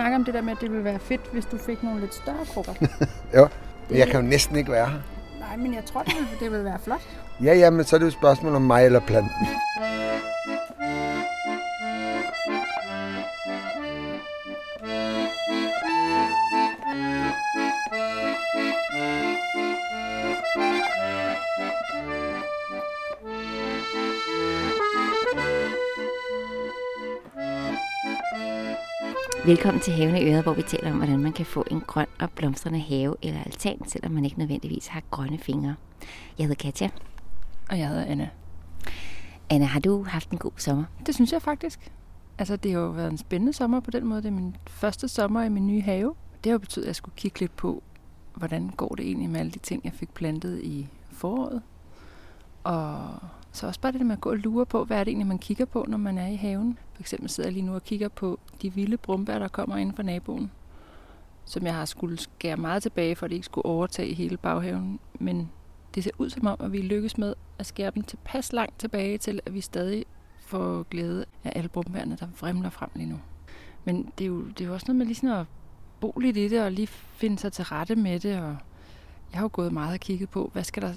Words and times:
Snakker 0.00 0.18
om 0.18 0.24
det 0.24 0.34
der 0.34 0.40
med, 0.40 0.52
at 0.52 0.60
det 0.60 0.70
ville 0.70 0.84
være 0.84 0.98
fedt, 0.98 1.20
hvis 1.32 1.44
du 1.44 1.58
fik 1.58 1.82
nogle 1.82 2.00
lidt 2.00 2.14
større 2.14 2.46
krukker? 2.52 2.72
jo, 3.36 3.48
men 3.88 3.98
jeg 3.98 4.06
kan 4.06 4.20
jo 4.20 4.26
næsten 4.26 4.56
ikke 4.56 4.72
være 4.72 4.86
her. 4.86 4.98
Nej, 5.40 5.56
men 5.56 5.74
jeg 5.74 5.84
tror, 5.84 6.02
det 6.02 6.14
ville, 6.14 6.28
det 6.40 6.50
ville 6.50 6.64
være 6.64 6.78
flot. 6.84 7.00
Ja, 7.42 7.54
ja, 7.54 7.70
men 7.70 7.84
så 7.84 7.96
er 7.96 7.98
det 7.98 8.04
jo 8.04 8.08
et 8.08 8.12
spørgsmål 8.12 8.54
om 8.54 8.62
mig 8.62 8.86
eller 8.86 9.00
planten. 9.00 9.46
Velkommen 29.50 29.80
til 29.80 29.92
Haven 29.92 30.16
i 30.16 30.32
Øret, 30.32 30.42
hvor 30.42 30.52
vi 30.52 30.62
taler 30.62 30.90
om, 30.90 30.96
hvordan 30.96 31.18
man 31.18 31.32
kan 31.32 31.46
få 31.46 31.64
en 31.70 31.80
grøn 31.80 32.06
og 32.20 32.30
blomstrende 32.30 32.80
have 32.80 33.16
eller 33.22 33.42
altan, 33.42 33.88
selvom 33.88 34.12
man 34.12 34.24
ikke 34.24 34.38
nødvendigvis 34.38 34.86
har 34.86 35.02
grønne 35.10 35.38
fingre. 35.38 35.74
Jeg 36.38 36.46
hedder 36.46 36.62
Katja. 36.62 36.90
Og 37.70 37.78
jeg 37.78 37.88
hedder 37.88 38.04
Anna. 38.04 38.28
Anna, 39.50 39.66
har 39.66 39.80
du 39.80 40.04
haft 40.04 40.30
en 40.30 40.38
god 40.38 40.52
sommer? 40.56 40.84
Det 41.06 41.14
synes 41.14 41.32
jeg 41.32 41.42
faktisk. 41.42 41.92
Altså, 42.38 42.56
det 42.56 42.72
har 42.72 42.80
jo 42.80 42.90
været 42.90 43.10
en 43.10 43.18
spændende 43.18 43.52
sommer 43.52 43.80
på 43.80 43.90
den 43.90 44.06
måde. 44.06 44.22
Det 44.22 44.28
er 44.28 44.32
min 44.32 44.56
første 44.66 45.08
sommer 45.08 45.42
i 45.42 45.48
min 45.48 45.66
nye 45.66 45.82
have. 45.82 46.14
Det 46.44 46.50
har 46.50 46.54
jo 46.54 46.58
betydet, 46.58 46.84
at 46.84 46.88
jeg 46.88 46.96
skulle 46.96 47.16
kigge 47.16 47.40
lidt 47.40 47.56
på, 47.56 47.82
hvordan 48.34 48.68
går 48.68 48.94
det 48.94 49.06
egentlig 49.06 49.30
med 49.30 49.40
alle 49.40 49.52
de 49.52 49.58
ting, 49.58 49.84
jeg 49.84 49.92
fik 49.92 50.14
plantet 50.14 50.60
i 50.62 50.88
foråret. 51.12 51.62
Og 52.64 53.14
så 53.52 53.66
også 53.66 53.80
bare 53.80 53.92
det 53.92 54.00
der 54.00 54.06
med 54.06 54.16
at 54.16 54.20
gå 54.20 54.30
og 54.30 54.36
lure 54.36 54.66
på, 54.66 54.84
hvad 54.84 55.00
er 55.00 55.04
det 55.04 55.10
egentlig, 55.10 55.28
man 55.28 55.38
kigger 55.38 55.64
på, 55.64 55.84
når 55.88 55.98
man 55.98 56.18
er 56.18 56.26
i 56.26 56.36
haven. 56.36 56.78
For 57.00 57.02
eksempel 57.02 57.28
sidder 57.30 57.48
jeg 57.48 57.54
lige 57.54 57.66
nu 57.66 57.74
og 57.74 57.84
kigger 57.84 58.08
på 58.08 58.38
de 58.62 58.74
vilde 58.74 58.96
brumbær, 58.96 59.38
der 59.38 59.48
kommer 59.48 59.76
ind 59.76 59.94
fra 59.96 60.02
naboen. 60.02 60.50
Som 61.44 61.66
jeg 61.66 61.74
har 61.74 61.84
skulle 61.84 62.18
skære 62.18 62.56
meget 62.56 62.82
tilbage, 62.82 63.16
for 63.16 63.26
at 63.26 63.30
det 63.30 63.36
ikke 63.36 63.44
skulle 63.44 63.64
overtage 63.64 64.14
hele 64.14 64.36
baghaven. 64.36 65.00
Men 65.20 65.50
det 65.94 66.04
ser 66.04 66.10
ud 66.18 66.30
som 66.30 66.46
om, 66.46 66.56
at 66.60 66.72
vi 66.72 66.82
lykkes 66.82 67.18
med 67.18 67.34
at 67.58 67.66
skære 67.66 67.90
dem 67.94 68.02
tilpas 68.02 68.52
langt 68.52 68.78
tilbage 68.78 69.18
til, 69.18 69.40
at 69.46 69.54
vi 69.54 69.60
stadig 69.60 70.04
får 70.40 70.82
glæde 70.82 71.24
af 71.44 71.52
alle 71.56 71.68
brumbærne, 71.68 72.16
der 72.16 72.26
vrimler 72.40 72.70
frem 72.70 72.90
lige 72.94 73.08
nu. 73.08 73.20
Men 73.84 74.12
det 74.18 74.24
er 74.24 74.28
jo, 74.28 74.44
det 74.44 74.60
er 74.60 74.68
jo 74.68 74.74
også 74.74 74.86
noget 74.88 74.98
med 74.98 75.06
lige 75.06 75.16
sådan 75.16 75.36
at 75.36 75.46
bo 76.00 76.18
lidt 76.20 76.36
i 76.36 76.48
det, 76.48 76.62
og 76.62 76.72
lige 76.72 76.86
finde 76.86 77.38
sig 77.38 77.52
til 77.52 77.64
rette 77.64 77.96
med 77.96 78.20
det. 78.20 78.36
Og 78.36 78.56
jeg 79.32 79.38
har 79.38 79.42
jo 79.42 79.50
gået 79.52 79.72
meget 79.72 79.94
og 79.94 80.00
kigget 80.00 80.30
på, 80.30 80.50
hvad 80.52 80.64
skal 80.64 80.82
der, 80.82 80.94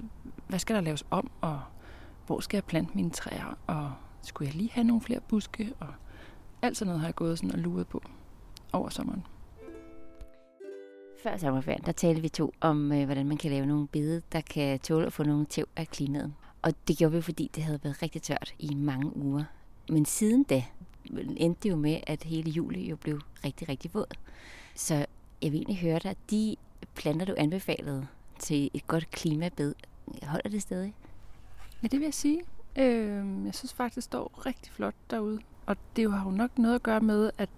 hvad 0.47 0.59
skal 0.59 0.75
der 0.75 0.81
laves 0.81 1.05
om, 1.11 1.31
og 1.41 1.59
hvor 2.25 2.39
skal 2.39 2.57
jeg 2.57 2.63
plante 2.63 2.91
mine 2.95 3.09
træer, 3.09 3.57
og 3.67 3.91
skulle 4.23 4.47
jeg 4.47 4.55
lige 4.55 4.71
have 4.71 4.83
nogle 4.83 5.01
flere 5.01 5.19
buske, 5.19 5.73
og 5.79 5.87
alt 6.61 6.77
sådan 6.77 6.87
noget 6.87 6.99
har 6.99 7.07
jeg 7.07 7.15
gået 7.15 7.39
sådan 7.39 7.51
og 7.51 7.59
luret 7.59 7.87
på 7.87 8.01
over 8.73 8.89
sommeren. 8.89 9.23
Før 11.23 11.37
sommerferien, 11.37 11.81
der 11.85 11.91
talte 11.91 12.21
vi 12.21 12.29
to 12.29 12.53
om, 12.61 12.91
øh, 12.91 13.05
hvordan 13.05 13.27
man 13.27 13.37
kan 13.37 13.51
lave 13.51 13.65
nogle 13.65 13.87
bede, 13.87 14.21
der 14.31 14.41
kan 14.41 14.79
tåle 14.79 15.05
at 15.05 15.13
få 15.13 15.23
nogle 15.23 15.45
tæv 15.45 15.67
af 15.75 15.87
klimaet. 15.87 16.33
Og 16.61 16.73
det 16.87 16.97
gjorde 16.97 17.15
vi, 17.15 17.21
fordi 17.21 17.51
det 17.55 17.63
havde 17.63 17.79
været 17.83 18.01
rigtig 18.01 18.21
tørt 18.21 18.53
i 18.59 18.73
mange 18.73 19.17
uger. 19.17 19.43
Men 19.89 20.05
siden 20.05 20.43
da 20.43 20.63
endte 21.37 21.59
det 21.63 21.69
jo 21.69 21.75
med, 21.75 21.99
at 22.07 22.23
hele 22.23 22.51
juli 22.51 22.89
jo 22.89 22.95
blev 22.95 23.21
rigtig, 23.45 23.69
rigtig 23.69 23.93
våd. 23.93 24.15
Så 24.75 25.05
jeg 25.41 25.51
vil 25.51 25.57
egentlig 25.59 25.77
høre 25.77 25.99
dig, 25.99 26.15
de 26.29 26.55
planter, 26.95 27.25
du 27.25 27.35
anbefalede 27.37 28.07
til 28.39 28.69
et 28.73 28.87
godt 28.87 29.11
klimabed, 29.11 29.75
holder 30.23 30.49
det 30.49 30.61
stadig? 30.61 30.93
Ja, 31.83 31.87
det 31.87 31.99
vil 31.99 32.05
jeg 32.05 32.13
sige. 32.13 32.41
Øh, 32.75 33.45
jeg 33.45 33.55
synes 33.55 33.73
faktisk, 33.73 33.95
det 33.95 34.03
står 34.03 34.45
rigtig 34.45 34.71
flot 34.71 34.95
derude. 35.09 35.39
Og 35.65 35.77
det 35.95 36.11
har 36.11 36.25
jo 36.25 36.31
nok 36.31 36.57
noget 36.57 36.75
at 36.75 36.83
gøre 36.83 36.99
med, 36.99 37.31
at 37.37 37.49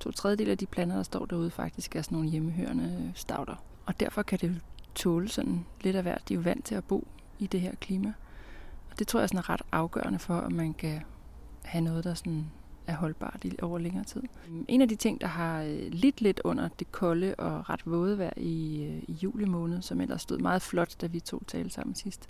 to 0.00 0.10
tredjedel 0.10 0.50
af 0.50 0.58
de 0.58 0.66
planter, 0.66 0.96
der 0.96 1.02
står 1.02 1.26
derude, 1.26 1.50
faktisk 1.50 1.96
er 1.96 2.02
sådan 2.02 2.16
nogle 2.16 2.30
hjemmehørende 2.30 3.12
stauder. 3.14 3.62
Og 3.86 4.00
derfor 4.00 4.22
kan 4.22 4.38
det 4.38 4.48
jo 4.48 4.54
tåle 4.94 5.28
sådan 5.28 5.66
lidt 5.80 5.96
af 5.96 6.02
hvert. 6.02 6.28
De 6.28 6.34
er 6.34 6.36
jo 6.38 6.42
vant 6.42 6.64
til 6.64 6.74
at 6.74 6.84
bo 6.84 7.06
i 7.38 7.46
det 7.46 7.60
her 7.60 7.74
klima. 7.74 8.12
Og 8.90 8.98
det 8.98 9.06
tror 9.06 9.20
jeg 9.20 9.28
sådan 9.28 9.38
er 9.38 9.50
ret 9.50 9.62
afgørende 9.72 10.18
for, 10.18 10.34
at 10.34 10.52
man 10.52 10.74
kan 10.74 11.00
have 11.62 11.84
noget, 11.84 12.04
der 12.04 12.14
sådan 12.14 12.46
er 12.86 12.96
holdbart 12.96 13.44
i 13.44 13.58
over 13.62 13.78
længere 13.78 14.04
tid. 14.04 14.22
En 14.68 14.82
af 14.82 14.88
de 14.88 14.96
ting, 14.96 15.20
der 15.20 15.26
har 15.26 15.62
øh, 15.62 15.88
lidt 15.90 16.20
lidt 16.20 16.40
under 16.44 16.68
det 16.68 16.92
kolde 16.92 17.34
og 17.34 17.70
ret 17.70 17.80
våde 17.86 18.18
vejr 18.18 18.32
i, 18.36 18.84
øh, 18.84 19.02
i 19.08 19.12
juli 19.22 19.44
måned, 19.44 19.82
som 19.82 20.00
ellers 20.00 20.22
stod 20.22 20.38
meget 20.38 20.62
flot, 20.62 21.00
da 21.00 21.06
vi 21.06 21.20
to 21.20 21.42
talte 21.46 21.70
sammen 21.70 21.94
sidst, 21.94 22.28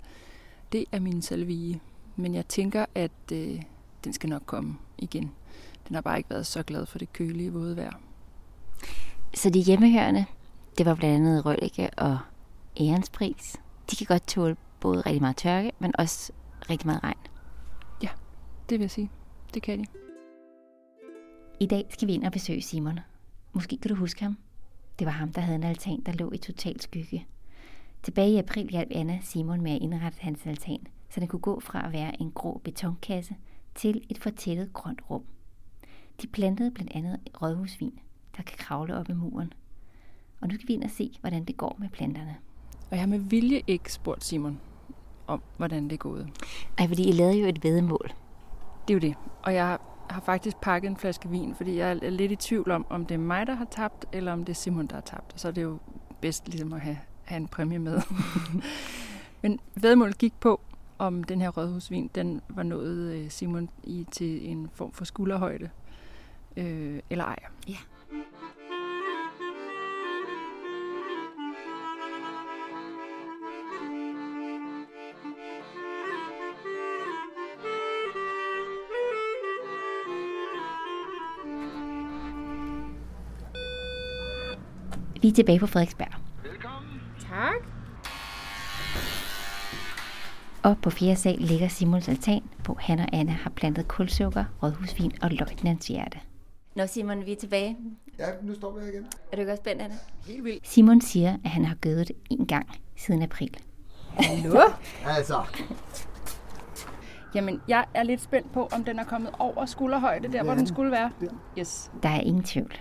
det 0.71 0.85
er 0.91 0.99
min 0.99 1.21
salvie. 1.21 1.79
Men 2.17 2.35
jeg 2.35 2.47
tænker, 2.47 2.85
at 2.95 3.31
øh, 3.33 3.61
den 4.03 4.13
skal 4.13 4.29
nok 4.29 4.43
komme 4.45 4.77
igen. 4.97 5.31
Den 5.87 5.95
har 5.95 6.01
bare 6.01 6.17
ikke 6.17 6.29
været 6.29 6.45
så 6.45 6.63
glad 6.63 6.85
for 6.85 6.97
det 6.97 7.13
kølige 7.13 7.53
våde 7.53 7.77
vejr. 7.77 7.99
Så 9.33 9.49
de 9.49 9.59
hjemmehørende, 9.59 10.25
det 10.77 10.85
var 10.85 10.95
blandt 10.95 11.15
andet 11.15 11.45
Røllike 11.45 11.89
og 11.97 12.17
Ærenspris. 12.79 13.55
De 13.91 13.95
kan 13.95 14.05
godt 14.07 14.27
tåle 14.27 14.55
både 14.79 15.01
rigtig 15.01 15.21
meget 15.21 15.37
tørke, 15.37 15.71
men 15.79 15.93
også 15.99 16.33
rigtig 16.69 16.87
meget 16.87 17.03
regn. 17.03 17.17
Ja, 18.03 18.09
det 18.69 18.79
vil 18.79 18.83
jeg 18.83 18.91
sige. 18.91 19.11
Det 19.53 19.61
kan 19.61 19.79
de. 19.79 19.85
I 21.59 21.65
dag 21.65 21.85
skal 21.89 22.07
vi 22.07 22.13
ind 22.13 22.25
og 22.25 22.31
besøge 22.31 22.61
Simon. 22.61 22.99
Måske 23.53 23.77
kan 23.77 23.89
du 23.89 23.95
huske 23.95 24.23
ham. 24.23 24.37
Det 24.99 25.05
var 25.05 25.11
ham, 25.11 25.33
der 25.33 25.41
havde 25.41 25.55
en 25.55 25.63
altan, 25.63 26.01
der 26.05 26.11
lå 26.11 26.31
i 26.31 26.37
total 26.37 26.81
skygge. 26.81 27.27
Tilbage 28.03 28.31
i 28.31 28.37
april 28.37 28.69
hjalp 28.69 28.91
Anna 28.91 29.19
Simon 29.21 29.61
med 29.61 29.71
at 29.71 29.81
indrette 29.81 30.17
hans 30.21 30.45
altan, 30.45 30.87
så 31.09 31.19
den 31.19 31.27
kunne 31.27 31.39
gå 31.39 31.59
fra 31.59 31.85
at 31.85 31.91
være 31.91 32.21
en 32.21 32.31
grå 32.31 32.61
betonkasse 32.63 33.35
til 33.75 34.05
et 34.09 34.17
fortættet 34.17 34.73
grønt 34.73 35.01
rum. 35.09 35.23
De 36.21 36.27
plantede 36.27 36.71
blandt 36.71 36.91
andet 36.95 37.19
rådhusvin, 37.41 37.99
der 38.37 38.43
kan 38.43 38.57
kravle 38.57 38.97
op 38.97 39.09
i 39.09 39.13
muren. 39.13 39.53
Og 40.41 40.47
nu 40.47 40.55
skal 40.55 40.67
vi 40.67 40.73
ind 40.73 40.83
og 40.83 40.89
se, 40.89 41.17
hvordan 41.21 41.45
det 41.45 41.57
går 41.57 41.75
med 41.79 41.89
planterne. 41.89 42.37
Og 42.73 42.91
jeg 42.91 42.99
har 42.99 43.07
med 43.07 43.19
vilje 43.19 43.61
ikke 43.67 43.93
spurgt 43.93 44.23
Simon 44.23 44.59
om, 45.27 45.41
hvordan 45.57 45.83
det 45.83 45.93
er 45.93 45.97
gået. 45.97 46.29
Ej, 46.77 46.87
fordi 46.87 47.09
I 47.09 47.11
lavede 47.11 47.39
jo 47.39 47.47
et 47.47 47.63
vedemål. 47.63 48.11
Det 48.87 48.93
er 48.93 48.93
jo 48.93 48.99
det. 48.99 49.15
Og 49.43 49.53
jeg 49.53 49.77
har 50.09 50.21
faktisk 50.21 50.57
pakket 50.57 50.89
en 50.89 50.97
flaske 50.97 51.29
vin, 51.29 51.55
fordi 51.55 51.77
jeg 51.77 51.91
er 51.91 52.09
lidt 52.09 52.31
i 52.31 52.35
tvivl 52.35 52.71
om, 52.71 52.85
om 52.89 53.05
det 53.05 53.15
er 53.15 53.19
mig, 53.19 53.47
der 53.47 53.53
har 53.53 53.65
tabt, 53.65 54.05
eller 54.11 54.33
om 54.33 54.45
det 54.45 54.53
er 54.53 54.55
Simon, 54.55 54.87
der 54.87 54.93
har 54.93 55.01
tabt. 55.01 55.33
Og 55.33 55.39
så 55.39 55.47
er 55.47 55.51
det 55.51 55.63
jo 55.63 55.77
bedst 56.21 56.47
ligesom 56.47 56.73
at 56.73 56.81
have, 56.81 56.97
have 57.23 57.37
en 57.37 57.47
præmie 57.47 57.79
med. 57.79 58.01
Men 59.41 59.59
vedmålet 59.75 60.17
gik 60.17 60.33
på, 60.39 60.61
om 60.99 61.23
den 61.23 61.41
her 61.41 61.49
rødhusvin, 61.49 62.09
den 62.15 62.41
var 62.49 62.63
nået 62.63 63.13
øh, 63.13 63.29
Simon 63.29 63.69
i 63.83 64.05
til 64.11 64.49
en 64.49 64.69
form 64.73 64.91
for 64.91 65.05
skulderhøjde, 65.05 65.69
øh, 66.57 66.99
eller 67.09 67.25
ej. 67.25 67.39
Ja. 67.67 67.77
Vi 85.21 85.27
er 85.27 85.33
tilbage 85.33 85.59
på 85.59 85.67
Frederiksberg. 85.67 86.13
Velkommen. 86.43 87.01
Tak. 87.19 87.76
Og 90.63 90.77
på 90.81 90.89
fjerde 90.89 91.15
sal 91.15 91.35
ligger 91.39 91.67
Simons 91.67 92.09
altan, 92.09 92.43
hvor 92.65 92.77
han 92.79 92.99
og 92.99 93.07
Anna 93.13 93.31
har 93.31 93.49
plantet 93.49 93.87
kulsukker, 93.87 94.45
rådhusvin 94.63 95.11
og 95.21 95.31
løjtnants 95.31 95.87
hjerte. 95.87 96.17
Nå 96.75 96.85
Simon, 96.87 97.25
vi 97.25 97.31
er 97.31 97.35
tilbage. 97.35 97.77
Ja, 98.19 98.25
nu 98.41 98.53
står 98.55 98.73
vi 98.75 98.81
her 98.81 98.91
igen. 98.91 99.05
Er 99.31 99.35
du 99.35 99.39
ikke 99.39 99.51
også 99.51 99.61
spændt, 99.61 99.81
Anna? 99.81 99.95
Helt 100.27 100.43
vildt. 100.43 100.67
Simon 100.67 101.01
siger, 101.01 101.37
at 101.45 101.49
han 101.49 101.65
har 101.65 101.75
gødet 101.75 102.07
det 102.07 102.15
en 102.29 102.45
gang 102.47 102.67
siden 102.97 103.21
april. 103.23 103.57
Hallo? 104.09 104.59
Altså, 105.17 105.43
Jamen, 107.35 107.61
jeg 107.67 107.85
er 107.93 108.03
lidt 108.03 108.21
spændt 108.21 108.53
på, 108.53 108.67
om 108.71 108.83
den 108.83 108.99
er 108.99 109.03
kommet 109.03 109.31
over 109.39 109.65
skulderhøjde, 109.65 110.27
der 110.31 110.43
hvor 110.43 110.53
den 110.53 110.67
skulle 110.67 110.91
være. 110.91 111.11
Yes. 111.59 111.91
Der 112.03 112.09
er 112.09 112.19
ingen 112.19 112.43
tvivl. 112.43 112.73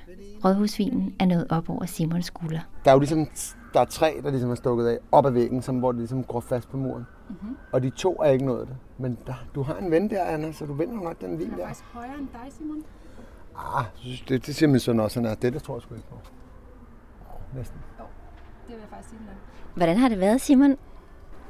Rådhusvinen 0.44 1.14
er 1.20 1.26
nået 1.26 1.46
op 1.50 1.70
over 1.70 1.87
Simons 1.87 2.26
skulder. 2.26 2.61
der 2.84 2.90
er 2.90 2.94
jo 2.94 2.99
ligesom, 2.99 3.26
der 3.75 3.81
er 3.81 3.84
tre, 3.84 4.20
der 4.22 4.31
ligesom 4.31 4.50
er 4.50 4.55
stukket 4.55 4.87
af 4.87 4.99
op 5.12 5.26
ad 5.26 5.31
væggen, 5.31 5.62
som, 5.62 5.79
hvor 5.79 5.93
det 5.93 5.99
ligesom 5.99 6.25
går 6.25 6.40
fast 6.40 6.69
på 6.70 6.76
muren. 6.76 7.06
Mm-hmm. 7.28 7.56
Og 7.73 7.82
de 7.82 7.90
to 7.90 8.14
er 8.14 8.31
ikke 8.31 8.44
nået 8.44 8.69
det. 8.69 8.76
Men 8.99 9.19
der, 9.26 9.34
du 9.55 9.62
har 9.62 9.76
en 9.76 9.90
ven 9.90 10.11
der, 10.11 10.25
Anna, 10.25 10.52
så 10.52 10.67
du 10.67 10.73
vinder 10.73 11.02
nok 11.02 11.20
den 11.20 11.38
vin 11.38 11.50
der. 11.50 11.82
højere 11.93 12.19
end 12.19 12.28
dig, 12.32 12.52
Simon. 12.58 12.84
Ah, 13.56 13.84
synes, 13.94 14.20
det, 14.20 14.46
det 14.46 14.55
siger 14.55 14.69
min 14.69 14.81
søn 14.81 15.00
også, 15.00 15.20
han 15.20 15.26
er. 15.31 15.34
Det 15.34 15.52
der 15.52 15.58
tror 15.58 15.75
jeg 15.75 15.82
sgu 15.82 15.94
ikke 15.94 16.08
på. 16.08 16.17
Næsten. 17.56 17.78
Det 17.99 18.75
vil 18.75 18.81
jeg 18.81 18.88
faktisk 18.90 19.08
sige, 19.08 19.19
den 19.19 19.28
er. 19.28 19.32
Hvordan 19.75 19.96
har 19.96 20.08
det 20.08 20.20
været, 20.20 20.40
Simon? 20.40 20.76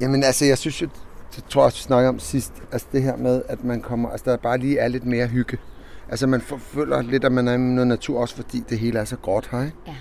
Jamen 0.01 0.25
altså, 0.25 0.45
jeg 0.45 0.59
synes 0.59 0.83
jo, 0.83 0.89
det 1.37 1.45
tror 1.45 1.61
jeg 1.61 1.67
også, 1.67 1.79
vi 1.79 1.83
snakkede 1.83 2.09
om 2.09 2.19
sidst, 2.19 2.63
altså 2.73 2.87
det 2.93 3.03
her 3.03 3.17
med, 3.17 3.43
at 3.49 3.65
man 3.65 3.83
kommer, 3.83 4.11
altså 4.11 4.31
der 4.31 4.37
bare 4.37 4.59
lige 4.59 4.79
er 4.79 4.89
lidt 4.89 5.05
mere 5.05 5.27
hygge. 5.27 5.59
Altså 6.09 6.27
man 6.27 6.41
føler 6.41 7.03
lidt, 7.03 7.25
at 7.25 7.33
man 7.33 7.49
er 7.49 7.53
i 7.53 7.59
noget 7.59 7.87
natur, 7.87 8.21
også 8.21 8.37
fordi 8.37 8.65
det 8.69 8.79
hele 8.79 8.99
er 8.99 9.05
så 9.05 9.17
godt 9.17 9.49
her, 9.53 9.65
ikke? 9.65 9.77
Ja. 9.87 9.95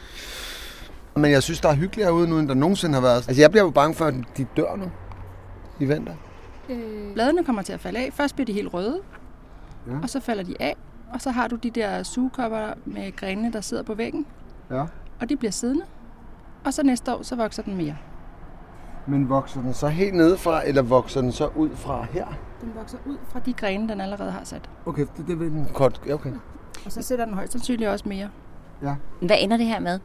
Men 1.15 1.31
jeg 1.31 1.43
synes, 1.43 1.61
der 1.61 1.69
er 1.69 1.75
hyggeligere 1.75 2.13
ude 2.13 2.29
nu, 2.29 2.39
end 2.39 2.47
der 2.47 2.53
nogensinde 2.53 2.93
har 2.93 3.01
været. 3.01 3.27
Altså 3.27 3.41
jeg 3.41 3.51
bliver 3.51 3.63
jo 3.63 3.69
bange 3.69 3.95
for, 3.95 4.05
at 4.05 4.13
de 4.37 4.45
dør 4.57 4.75
nu 4.75 4.85
i 5.79 5.85
vinter. 5.85 6.13
Øh, 6.69 7.13
bladene 7.13 7.43
kommer 7.43 7.61
til 7.61 7.73
at 7.73 7.79
falde 7.79 7.99
af. 7.99 8.13
Først 8.13 8.35
bliver 8.35 8.45
de 8.45 8.53
helt 8.53 8.73
røde, 8.73 8.99
Ja. 9.87 9.91
og 10.03 10.09
så 10.09 10.19
falder 10.19 10.43
de 10.43 10.55
af. 10.59 10.75
og 11.13 11.21
så 11.21 11.31
har 11.31 11.47
du 11.47 11.55
de 11.55 11.69
der 11.69 12.03
sugekopper 12.03 12.73
med 12.85 13.15
grenene, 13.15 13.53
der 13.53 13.61
sidder 13.61 13.83
på 13.83 13.93
væggen, 13.93 14.25
Ja. 14.71 14.83
og 15.21 15.29
de 15.29 15.35
bliver 15.35 15.51
siddende. 15.51 15.83
Og 16.65 16.73
så 16.73 16.83
næste 16.83 17.15
år, 17.15 17.21
så 17.21 17.35
vokser 17.35 17.63
den 17.63 17.75
mere. 17.77 17.97
Men 19.07 19.29
vokser 19.29 19.61
den 19.61 19.73
så 19.73 19.87
helt 19.87 20.13
nedefra, 20.13 20.67
eller 20.67 20.81
vokser 20.81 21.21
den 21.21 21.31
så 21.31 21.47
ud 21.55 21.69
fra 21.75 22.05
her? 22.11 22.25
Den 22.61 22.71
vokser 22.75 22.97
ud 23.05 23.17
fra 23.27 23.39
de 23.39 23.53
grene, 23.53 23.89
den 23.89 24.01
allerede 24.01 24.31
har 24.31 24.43
sat. 24.43 24.69
Okay, 24.85 25.05
det, 25.17 25.27
det 25.27 25.39
vil 25.39 25.51
den 25.51 25.67
kort. 25.73 26.01
Ja, 26.07 26.13
okay. 26.13 26.33
Og 26.85 26.91
så 26.91 27.01
sætter 27.01 27.25
den 27.25 27.33
højst 27.33 27.51
sandsynligt 27.51 27.89
også 27.89 28.09
mere. 28.09 28.29
Ja. 28.83 28.95
Hvad 29.21 29.37
ender 29.39 29.57
det 29.57 29.65
her 29.65 29.79
med? 29.79 29.99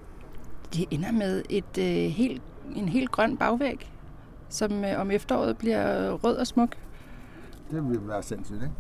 Det 0.75 0.85
ender 0.91 1.13
med 1.13 1.43
et, 1.49 1.79
øh, 1.79 1.85
helt, 2.11 2.43
en 2.77 2.89
helt 2.89 3.11
grøn 3.11 3.37
bagvæg, 3.37 3.93
som 4.51 4.85
øh, 4.85 5.01
om 5.01 5.11
efteråret 5.11 5.59
bliver 5.59 6.11
rød 6.13 6.37
og 6.37 6.47
smuk. 6.47 6.77
Det 7.71 7.89
vil 7.89 8.09
være 8.09 8.23
sindssygt, 8.23 8.63
ikke? 8.63 8.75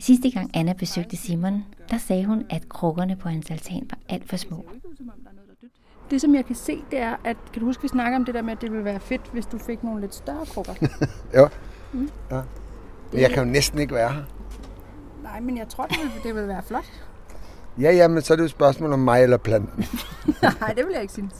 Sidste 0.00 0.30
gang 0.30 0.50
Anna 0.54 0.72
besøgte 0.72 1.16
Simon, 1.16 1.64
der 1.90 1.98
sagde 1.98 2.24
hun, 2.24 2.44
at 2.50 2.68
krukkerne 2.68 3.16
på 3.16 3.28
hans 3.28 3.50
altan 3.50 3.86
var 3.90 3.98
alt 4.08 4.28
for 4.28 4.36
små. 4.36 4.66
Det, 6.10 6.20
som 6.20 6.34
jeg 6.34 6.44
kan 6.44 6.56
se, 6.56 6.84
det 6.90 6.98
er, 6.98 7.16
at 7.24 7.36
kan 7.52 7.60
du 7.60 7.66
huske, 7.66 7.82
vi 7.82 7.88
snakker 7.88 8.18
om 8.18 8.24
det 8.24 8.34
der 8.34 8.42
med, 8.42 8.52
at 8.52 8.60
det 8.60 8.70
ville 8.70 8.84
være 8.84 9.00
fedt, 9.00 9.22
hvis 9.32 9.46
du 9.46 9.58
fik 9.58 9.82
nogle 9.84 10.00
lidt 10.00 10.14
større 10.14 10.46
krukker? 10.46 10.72
Ja. 11.34 11.48
ja. 12.30 12.42
Men 13.12 13.20
jeg 13.20 13.30
kan 13.30 13.44
jo 13.44 13.50
næsten 13.50 13.78
ikke 13.78 13.94
være 13.94 14.12
her. 14.12 14.22
Nej, 15.22 15.40
men 15.40 15.58
jeg 15.58 15.68
tror, 15.68 15.86
det 15.86 15.98
ville, 15.98 16.12
det 16.24 16.34
ville 16.34 16.48
være 16.48 16.62
flot. 16.62 16.84
Ja, 17.80 17.92
ja, 17.92 18.08
men 18.08 18.22
så 18.22 18.32
er 18.32 18.36
det 18.36 18.42
jo 18.42 18.44
et 18.44 18.50
spørgsmål 18.50 18.92
om 18.92 18.98
mig 18.98 19.22
eller 19.22 19.36
planten. 19.36 19.84
Nej, 20.60 20.72
det 20.76 20.86
vil 20.86 20.92
jeg 20.92 21.02
ikke 21.02 21.12
synes. 21.12 21.34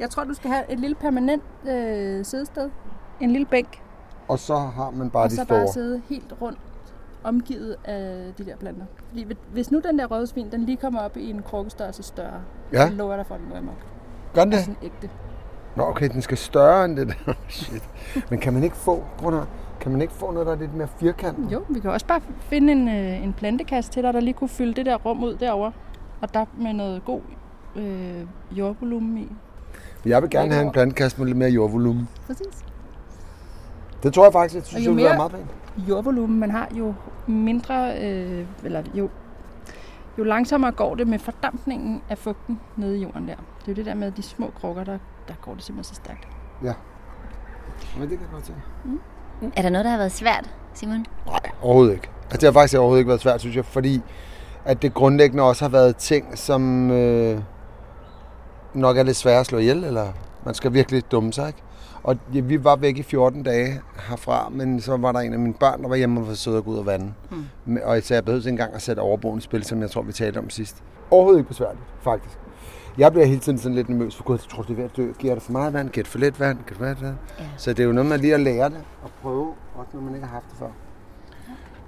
Jeg 0.00 0.10
tror, 0.10 0.24
du 0.24 0.34
skal 0.34 0.50
have 0.50 0.72
et 0.72 0.80
lille 0.80 0.94
permanent 0.96 1.42
øh, 1.68 2.24
sædested. 2.24 2.70
En 3.20 3.30
lille 3.30 3.46
bænk. 3.46 3.82
Og 4.28 4.38
så 4.38 4.56
har 4.56 4.90
man 4.90 5.10
bare 5.10 5.22
og 5.24 5.30
de 5.30 5.36
så 5.36 5.44
store. 5.44 5.58
bare 5.58 5.68
sidde 5.72 6.02
helt 6.08 6.34
rundt 6.42 6.58
omgivet 7.24 7.76
af 7.84 8.32
de 8.38 8.44
der 8.46 8.56
planter. 8.56 8.84
Fordi 9.08 9.26
hvis 9.52 9.70
nu 9.70 9.80
den 9.88 9.98
der 9.98 10.06
rødsvin, 10.06 10.50
den 10.52 10.64
lige 10.64 10.76
kommer 10.76 11.00
op 11.00 11.16
i 11.16 11.30
en 11.30 11.42
krukkestørrelse 11.42 12.02
større, 12.02 12.40
Ja. 12.72 12.88
så 12.88 12.94
lover 12.94 13.10
jeg 13.12 13.18
dig 13.18 13.26
for, 13.26 13.34
at 13.34 13.40
den 13.40 13.48
går 13.50 13.56
amok. 13.58 13.86
Gør 14.34 14.42
den 14.44 14.52
det? 14.52 14.60
Sådan 14.60 14.76
ægte. 14.82 15.10
Nå, 15.76 15.82
okay, 15.82 16.08
den 16.08 16.22
skal 16.22 16.36
større 16.38 16.84
end 16.84 16.96
det 16.96 17.08
der. 17.08 17.32
Shit. 17.48 17.82
Men 18.30 18.38
kan 18.38 18.52
man 18.52 18.64
ikke 18.64 18.76
få, 18.76 19.04
Gunnar, 19.22 19.46
kan 19.80 19.92
man 19.92 20.00
ikke 20.02 20.14
få 20.14 20.30
noget, 20.30 20.46
der 20.46 20.52
er 20.52 20.56
lidt 20.56 20.74
mere 20.74 20.88
firkantet? 20.88 21.52
Jo, 21.52 21.64
vi 21.68 21.80
kan 21.80 21.90
også 21.90 22.06
bare 22.06 22.20
finde 22.40 22.72
en, 22.72 22.88
øh, 22.88 23.24
en 23.24 23.32
plantekasse 23.32 23.90
til 23.90 24.02
dig, 24.02 24.14
der 24.14 24.20
lige 24.20 24.34
kunne 24.34 24.48
fylde 24.48 24.74
det 24.74 24.86
der 24.86 24.96
rum 24.96 25.24
ud 25.24 25.34
derovre. 25.34 25.72
Og 26.20 26.34
der 26.34 26.44
med 26.60 26.72
noget 26.72 27.04
god 27.04 27.20
øh, 27.76 28.26
jordvolumen 28.50 29.18
i. 29.18 29.28
Jeg 30.06 30.22
vil 30.22 30.30
gerne 30.30 30.52
have 30.54 30.66
en 30.66 30.72
plantekasse 30.72 31.18
med 31.18 31.26
lidt 31.26 31.38
mere 31.38 31.50
jordvolumen. 31.50 32.08
Præcis. 32.26 32.46
Det 34.02 34.14
tror 34.14 34.24
jeg 34.24 34.32
faktisk, 34.32 34.54
jeg 34.54 34.64
synes, 34.64 34.86
jo 34.86 34.90
det 34.90 34.96
vil 34.96 35.04
være 35.04 35.16
mere- 35.18 35.28
meget 35.30 35.46
pænt. 35.76 35.88
Jordvolumen 35.88 36.40
man 36.40 36.50
har, 36.50 36.68
jo 36.78 36.94
mindre, 37.26 37.98
øh, 38.04 38.46
eller 38.64 38.82
jo, 38.94 39.08
jo 40.18 40.24
langsommere 40.24 40.72
går 40.72 40.94
det 40.94 41.06
med 41.08 41.18
fordampningen 41.18 42.02
af 42.08 42.18
fugten 42.18 42.60
nede 42.76 42.98
i 42.98 43.02
jorden 43.02 43.28
der. 43.28 43.34
Det 43.34 43.64
er 43.64 43.68
jo 43.68 43.74
det 43.74 43.86
der 43.86 43.94
med 43.94 44.10
de 44.12 44.22
små 44.22 44.50
krukker, 44.60 44.84
der, 44.84 44.98
der 45.28 45.34
går 45.42 45.54
det 45.54 45.62
simpelthen 45.62 45.94
så 45.94 46.00
stærkt. 46.04 46.28
Men 47.98 48.10
det 48.10 48.18
kan 48.18 48.20
jeg 48.20 48.28
godt 48.32 48.46
se. 48.46 48.52
Er 49.56 49.62
der 49.62 49.70
noget, 49.70 49.84
der 49.84 49.90
har 49.90 49.98
været 49.98 50.12
svært, 50.12 50.50
Simon? 50.74 51.06
Nej, 51.26 51.40
overhovedet 51.62 51.92
ikke. 51.94 52.08
Altså, 52.24 52.36
det 52.38 52.42
har 52.44 52.52
faktisk 52.60 52.78
overhovedet 52.78 53.00
ikke 53.00 53.08
været 53.08 53.20
svært, 53.20 53.40
synes 53.40 53.56
jeg, 53.56 53.64
fordi 53.64 54.00
at 54.64 54.82
det 54.82 54.94
grundlæggende 54.94 55.42
også 55.42 55.64
har 55.64 55.68
været 55.70 55.96
ting, 55.96 56.38
som 56.38 56.90
øh, 56.90 57.40
nok 58.78 58.96
er 58.96 59.02
lidt 59.02 59.16
svære 59.16 59.40
at 59.40 59.46
slå 59.46 59.58
ihjel, 59.58 59.84
eller 59.84 60.12
man 60.44 60.54
skal 60.54 60.72
virkelig 60.72 61.10
dumme 61.10 61.32
sig, 61.32 61.46
ikke? 61.48 61.62
Og 62.02 62.16
ja, 62.34 62.40
vi 62.40 62.64
var 62.64 62.76
væk 62.76 62.98
i 62.98 63.02
14 63.02 63.42
dage 63.42 63.80
herfra, 64.08 64.48
men 64.48 64.80
så 64.80 64.96
var 64.96 65.12
der 65.12 65.20
en 65.20 65.32
af 65.32 65.38
mine 65.38 65.54
børn, 65.54 65.82
der 65.82 65.88
var 65.88 65.96
hjemme 65.96 66.20
og 66.20 66.28
var 66.28 66.34
sød 66.34 66.56
og 66.56 66.64
gå 66.64 66.70
ud 66.70 66.76
og 66.76 66.86
vande. 66.86 67.12
Mm. 67.64 67.78
Og 67.84 68.02
så 68.02 68.14
jeg 68.14 68.24
behøvede 68.24 68.42
ikke 68.42 68.50
engang 68.50 68.74
at 68.74 68.82
sætte 68.82 69.00
overboen 69.00 69.38
i 69.38 69.40
spil, 69.40 69.64
som 69.64 69.80
jeg 69.80 69.90
tror, 69.90 70.02
vi 70.02 70.12
talte 70.12 70.38
om 70.38 70.50
sidst. 70.50 70.82
Overhovedet 71.10 71.38
ikke 71.38 71.48
besværligt, 71.48 71.84
faktisk. 72.02 72.38
Jeg 72.98 73.12
bliver 73.12 73.26
hele 73.26 73.40
tiden 73.40 73.58
sådan 73.58 73.74
lidt 73.74 73.88
nervøs, 73.88 74.16
for 74.16 74.24
gud, 74.24 74.38
jeg 74.38 74.50
tror, 74.50 74.62
det 74.62 74.70
er 74.70 74.74
ved 74.74 74.84
at 74.84 74.96
dø. 74.96 75.12
Giver 75.18 75.34
det 75.34 75.42
for 75.42 75.52
meget 75.52 75.72
vand? 75.72 75.90
Giver 75.90 76.04
det 76.04 76.10
for 76.10 76.18
lidt 76.18 76.40
vand? 76.40 76.58
Giver 76.58 76.68
det 76.68 76.76
for 76.76 76.84
lidt 76.84 77.02
vand? 77.02 77.16
Ja. 77.38 77.44
Så 77.56 77.70
det 77.70 77.80
er 77.80 77.84
jo 77.84 77.92
noget 77.92 78.08
med 78.08 78.18
lige 78.18 78.34
at 78.34 78.40
lære 78.40 78.68
det 78.68 78.80
og 79.02 79.10
prøve, 79.22 79.54
også 79.74 79.90
når 79.94 80.00
man 80.00 80.14
ikke 80.14 80.26
har 80.26 80.34
haft 80.34 80.50
det 80.50 80.58
før. 80.58 80.68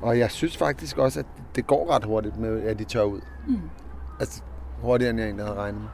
Og 0.02 0.18
jeg 0.18 0.30
synes 0.30 0.56
faktisk 0.56 0.98
også, 0.98 1.20
at 1.20 1.26
det 1.56 1.66
går 1.66 1.90
ret 1.90 2.04
hurtigt 2.04 2.38
med, 2.38 2.62
at 2.62 2.78
de 2.78 2.84
tør 2.84 3.02
ud. 3.02 3.20
Mm. 3.48 3.60
Altså 4.20 4.42
hurtigere, 4.82 5.10
end 5.10 5.18
jeg 5.18 5.26
egentlig 5.26 5.44
havde 5.46 5.58
regnet 5.58 5.80
med. 5.80 5.88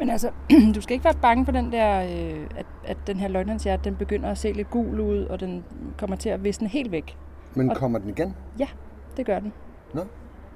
Men 0.00 0.10
altså, 0.10 0.30
du 0.74 0.80
skal 0.80 0.94
ikke 0.94 1.04
være 1.04 1.14
bange 1.22 1.44
for 1.44 1.52
den 1.52 1.72
der, 1.72 2.02
øh, 2.02 2.46
at, 2.56 2.66
at 2.84 2.96
den 3.06 3.16
her 3.16 3.28
løgnhåndshjert, 3.28 3.84
den 3.84 3.96
begynder 3.96 4.30
at 4.30 4.38
se 4.38 4.52
lidt 4.52 4.70
gul 4.70 5.00
ud, 5.00 5.24
og 5.24 5.40
den 5.40 5.64
kommer 5.98 6.16
til 6.16 6.28
at 6.28 6.44
visne 6.44 6.68
helt 6.68 6.92
væk. 6.92 7.16
Men 7.54 7.70
Og- 7.70 7.76
kommer 7.76 7.98
den 7.98 8.08
igen? 8.08 8.34
Det 9.16 9.26
gør 9.26 9.38
den. 9.38 9.52
Nå. 9.94 10.00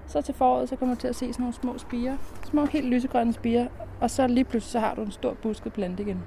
Så 0.06 0.20
til 0.22 0.34
foråret, 0.34 0.68
så 0.68 0.76
kommer 0.76 0.94
du 0.94 1.00
til 1.00 1.08
at 1.08 1.16
se 1.16 1.32
sådan 1.32 1.42
nogle 1.42 1.54
små 1.54 1.78
spiger. 1.78 2.16
Små, 2.44 2.64
helt 2.64 2.86
lysegrønne 2.86 3.32
spiger. 3.32 3.66
Og 4.00 4.10
så 4.10 4.26
lige 4.26 4.44
pludselig, 4.44 4.72
så 4.72 4.80
har 4.80 4.94
du 4.94 5.02
en 5.02 5.10
stor 5.10 5.34
busket 5.42 5.72
plante 5.72 6.02
igen. 6.02 6.22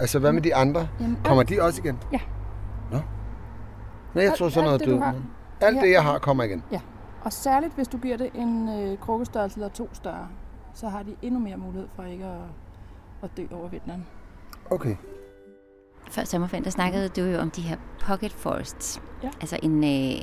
Altså 0.00 0.18
hvad 0.18 0.32
med 0.32 0.42
de 0.42 0.54
andre? 0.54 0.88
Jamen, 1.00 1.18
Kommer 1.24 1.42
de 1.42 1.62
også 1.62 1.80
igen? 1.84 1.98
Ja. 2.12 2.20
Nå. 2.92 2.98
Nej, 4.14 4.24
jeg 4.24 4.34
tror 4.38 4.48
sådan 4.48 4.64
noget 4.66 4.84
død. 4.84 5.00
Alt 5.60 5.76
Ja. 5.76 5.82
det, 5.82 5.90
jeg 5.92 6.02
har, 6.02 6.18
kommer 6.18 6.44
igen. 6.44 6.62
Og 7.24 7.32
særligt, 7.32 7.74
hvis 7.74 7.88
du 7.88 7.98
giver 7.98 8.16
det 8.16 8.30
en 8.34 8.68
øh, 8.68 8.98
krukkestørrelse 8.98 9.56
eller 9.56 9.68
to 9.68 9.88
større, 9.92 10.28
så 10.80 10.88
har 10.88 11.02
de 11.02 11.16
endnu 11.22 11.40
mere 11.40 11.56
mulighed 11.56 11.88
for 11.96 12.02
ikke 12.02 12.24
at, 12.24 12.40
at 13.22 13.30
dø 13.36 13.46
over 13.52 13.68
vinteren. 13.68 14.06
Okay. 14.70 14.96
Før 16.10 16.24
sommerferien, 16.24 16.64
der 16.64 16.70
snakkede 16.70 17.08
du 17.08 17.20
jo 17.20 17.38
om 17.38 17.50
de 17.50 17.62
her 17.62 17.76
pocket 18.00 18.32
forests. 18.32 19.02
Ja. 19.22 19.30
Altså 19.40 19.58
en 19.62 19.84
øh, 19.84 20.22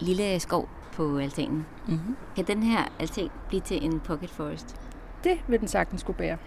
lille 0.00 0.40
skov 0.40 0.68
på 0.92 1.18
altanen. 1.18 1.66
Mm-hmm. 1.88 2.16
Kan 2.36 2.46
den 2.46 2.62
her 2.62 2.84
altan 2.98 3.28
blive 3.48 3.60
til 3.60 3.84
en 3.84 4.00
pocket 4.00 4.30
forest? 4.30 4.80
Det 5.24 5.38
vil 5.48 5.60
den 5.60 5.68
sagtens 5.68 6.00
skulle 6.00 6.16
bære. 6.16 6.38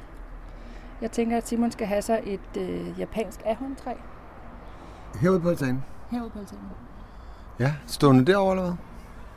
Jeg 1.01 1.11
tænker, 1.11 1.37
at 1.37 1.47
Simon 1.47 1.71
skal 1.71 1.87
have 1.87 2.01
sig 2.01 2.21
et 2.25 2.57
øh, 2.57 2.99
japansk 2.99 3.41
ahorntræ 3.45 3.93
Herude 5.21 5.39
på 5.39 5.49
altanen. 5.49 5.83
herude 6.11 6.29
på 6.29 6.39
altanen. 6.39 6.63
Ja, 7.59 7.73
stående 7.87 8.25
derovre 8.25 8.51
eller 8.51 8.63
hvad? 8.63 8.73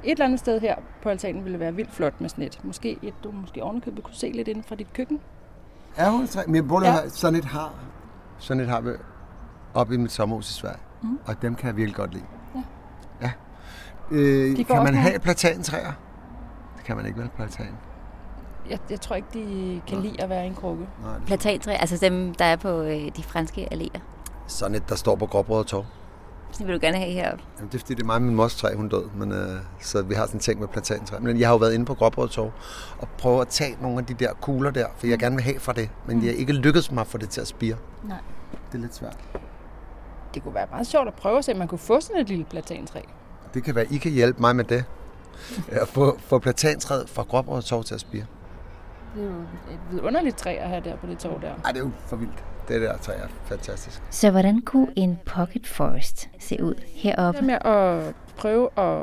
Et 0.04 0.10
eller 0.10 0.24
andet 0.24 0.38
sted 0.40 0.60
her 0.60 0.74
på 1.02 1.08
altanen 1.08 1.44
ville 1.44 1.58
være 1.60 1.74
vildt 1.74 1.92
flot 1.92 2.20
med 2.20 2.28
sådan 2.28 2.44
et. 2.44 2.60
Måske 2.64 2.98
et, 3.02 3.14
du 3.24 3.30
måske 3.32 3.62
ovenikøbet 3.62 4.04
kunne 4.04 4.14
se 4.14 4.30
lidt 4.34 4.48
inden 4.48 4.64
fra 4.64 4.74
dit 4.74 4.92
køkken. 4.92 5.20
Er 5.96 6.10
hun 6.10 6.26
træ? 6.26 6.42
Men 6.46 6.56
jeg 6.56 6.82
Ja. 7.04 7.08
sådan 7.08 7.38
et 7.38 7.44
har. 7.44 7.74
Sådan 8.38 8.62
et 8.62 8.68
har 8.68 8.80
vi 8.80 8.90
oppe 9.74 9.94
i 9.94 9.96
mit 9.96 10.12
sommerhus 10.12 10.50
i 10.50 10.52
Sverige. 10.52 10.78
Mm. 11.02 11.18
Og 11.26 11.42
dem 11.42 11.54
kan 11.54 11.66
jeg 11.66 11.76
virkelig 11.76 11.96
godt 11.96 12.12
lide. 12.12 12.24
Ja. 12.54 12.62
ja. 13.22 13.30
Øh, 14.10 14.66
kan 14.66 14.82
man 14.84 14.94
have 14.94 15.18
platantræer? 15.18 15.92
Det 16.76 16.84
kan 16.84 16.96
man 16.96 17.06
ikke 17.06 17.20
vel 17.20 17.28
på 17.36 17.42
altanen. 17.42 17.76
Jeg, 18.70 18.78
jeg 18.90 19.00
tror 19.00 19.16
ikke, 19.16 19.28
de 19.34 19.80
kan 19.86 19.96
Nå. 19.98 20.02
lide 20.04 20.22
at 20.22 20.28
være 20.28 20.44
i 20.44 20.46
en 20.46 20.54
krukke. 20.54 20.86
Nej. 21.02 21.20
Platantræ, 21.26 21.72
altså 21.72 21.96
dem, 22.00 22.34
der 22.34 22.44
er 22.44 22.56
på 22.56 22.68
øh, 22.82 23.16
de 23.16 23.22
franske 23.22 23.68
alléer. 23.72 24.00
Sådan 24.46 24.74
et, 24.74 24.88
der 24.88 24.94
står 24.94 25.16
på 25.16 25.26
Gråbrød 25.26 25.58
og 25.58 25.66
Torv. 25.66 25.84
Det 26.58 26.66
vil 26.66 26.74
du 26.74 26.80
gerne 26.82 26.96
have 26.98 27.10
heroppe. 27.10 27.44
Jamen, 27.58 27.68
det 27.68 27.74
er 27.74 27.78
fordi, 27.78 27.94
det 27.94 28.02
er 28.02 28.06
mig 28.06 28.22
min 28.22 28.34
mors 28.34 28.56
træ, 28.56 28.74
hun 28.74 28.88
død. 28.88 29.04
Men, 29.16 29.32
øh, 29.32 29.48
så 29.80 30.02
vi 30.02 30.14
har 30.14 30.26
sådan 30.26 30.36
en 30.36 30.40
ting 30.40 30.60
med 30.60 30.68
platantræ. 30.68 31.18
Men 31.18 31.40
jeg 31.40 31.48
har 31.48 31.54
jo 31.54 31.58
været 31.58 31.72
inde 31.74 31.84
på 31.86 31.94
Gråbrød 31.94 32.38
og 32.98 33.08
prøvet 33.18 33.40
at 33.40 33.48
tage 33.48 33.76
nogle 33.80 33.98
af 33.98 34.06
de 34.06 34.14
der 34.14 34.32
kugler 34.32 34.70
der, 34.70 34.86
for 34.96 35.06
jeg 35.06 35.18
gerne 35.18 35.34
vil 35.36 35.44
have 35.44 35.60
fra 35.60 35.72
det. 35.72 35.90
Men 36.06 36.16
Mm. 36.16 36.22
jeg 36.24 36.32
har 36.32 36.38
ikke 36.38 36.52
lykkedes 36.52 36.90
mig 36.92 37.00
at 37.00 37.06
få 37.06 37.18
det 37.18 37.28
til 37.30 37.40
at 37.40 37.46
spire. 37.46 37.76
Nej. 38.04 38.18
Det 38.72 38.78
er 38.78 38.82
lidt 38.82 38.94
svært. 38.94 39.18
Det 40.34 40.42
kunne 40.42 40.54
være 40.54 40.66
meget 40.70 40.86
sjovt 40.86 41.08
at 41.08 41.14
prøve 41.14 41.38
at 41.38 41.44
se, 41.44 41.52
om 41.52 41.58
man 41.58 41.68
kunne 41.68 41.78
få 41.78 42.00
sådan 42.00 42.20
et 42.20 42.28
lille 42.28 42.44
platantræ. 42.44 43.00
Det 43.54 43.64
kan 43.64 43.74
være, 43.74 43.86
I 43.92 43.96
kan 43.96 44.12
hjælpe 44.12 44.40
mig 44.40 44.56
med 44.56 44.64
det. 44.64 44.84
At 45.68 45.88
få, 45.88 46.18
få 46.18 46.38
platantræet 46.38 47.08
fra 47.08 47.22
Gråbrød 47.22 47.56
og 47.56 47.64
Torv 47.64 47.84
til 47.84 47.94
at 47.94 48.00
spire. 48.00 48.24
Det 49.16 49.22
er 49.22 49.26
jo 49.26 49.32
et 49.74 49.78
vidunderligt 49.90 50.36
træ 50.36 50.54
at 50.60 50.68
have 50.68 50.80
der 50.84 50.96
på 50.96 51.06
det 51.06 51.18
torv 51.18 51.40
der. 51.40 51.52
Ej, 51.64 51.72
det 51.72 51.80
er 51.80 51.84
jo 51.84 51.90
for 52.06 52.16
vildt. 52.16 52.44
Det 52.68 52.82
der 52.82 52.96
træ 52.96 53.12
er 53.12 53.28
fantastisk. 53.44 54.02
Så 54.10 54.30
hvordan 54.30 54.60
kunne 54.60 54.88
en 54.96 55.18
pocket 55.26 55.66
forest 55.66 56.30
se 56.38 56.62
ud 56.62 56.74
heroppe? 56.86 57.38
Det 57.38 57.46
med 57.46 57.58
at 57.64 58.14
prøve 58.36 58.68
at 58.78 59.02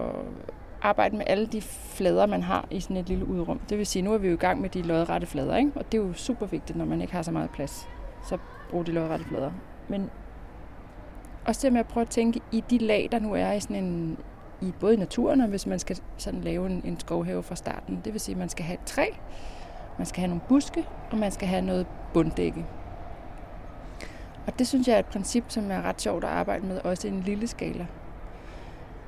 arbejde 0.82 1.18
med 1.18 1.26
alle 1.28 1.48
de 1.48 1.62
flader, 1.62 2.26
man 2.26 2.44
har 2.44 2.68
i 2.72 2.80
sådan 2.80 2.98
et 2.98 3.10
lille 3.10 3.26
udrum. 3.26 3.60
Det 3.70 3.78
vil 3.78 3.86
sige, 3.86 4.02
nu 4.02 4.14
er 4.14 4.18
vi 4.18 4.28
jo 4.28 4.34
i 4.34 4.38
gang 4.38 4.62
med 4.62 4.70
de 4.70 4.82
lodrette 4.82 5.28
flader, 5.28 5.58
ikke? 5.58 5.72
og 5.76 5.92
det 5.92 5.98
er 5.98 6.02
jo 6.02 6.14
super 6.14 6.46
vigtigt, 6.46 6.78
når 6.78 6.86
man 6.86 7.02
ikke 7.02 7.14
har 7.14 7.22
så 7.22 7.32
meget 7.32 7.50
plads. 7.50 7.88
Så 8.30 8.38
brug 8.70 8.86
de 8.86 8.92
lodrette 8.92 9.26
flader. 9.26 9.52
Men 9.88 10.10
også 11.46 11.62
det 11.64 11.74
med 11.74 11.80
at 11.80 11.88
prøve 11.88 12.02
at 12.02 12.10
tænke 12.10 12.42
i 12.52 12.64
de 12.70 12.78
lag, 12.78 13.10
der 13.12 13.20
nu 13.20 13.34
er 13.34 13.52
i 13.52 13.60
sådan 13.60 13.76
en, 13.76 14.18
i 14.62 14.74
både 14.80 14.94
i 14.94 14.98
naturen 14.98 15.42
og 15.42 15.48
hvis 15.48 15.66
man 15.66 15.80
skal 15.80 16.00
sådan 16.18 16.42
lave 16.42 16.66
en, 16.66 16.82
en 16.86 17.00
skovhave 17.00 17.44
fra 17.44 17.56
starten. 17.56 18.02
Det 18.06 18.14
vil 18.14 18.22
sige, 18.22 18.34
at 18.34 18.40
man 18.40 18.50
skal 18.50 18.66
have 18.66 18.74
et 18.74 18.86
træ, 18.86 19.06
man 19.98 20.06
skal 20.06 20.20
have 20.22 20.28
nogle 20.28 20.42
buske, 20.50 20.86
og 21.12 21.18
man 21.18 21.32
skal 21.32 21.48
have 21.48 21.62
noget 21.62 21.88
bunddække. 22.14 22.66
Og 24.50 24.60
det 24.60 24.68
synes 24.68 24.88
jeg 24.88 24.96
er 24.96 25.00
et 25.00 25.06
princip, 25.06 25.44
som 25.48 25.72
er 25.72 25.82
ret 25.82 26.02
sjovt 26.02 26.24
at 26.24 26.30
arbejde 26.30 26.66
med, 26.66 26.80
også 26.84 27.08
i 27.08 27.12
en 27.12 27.20
lille 27.20 27.48
skala. 27.48 27.86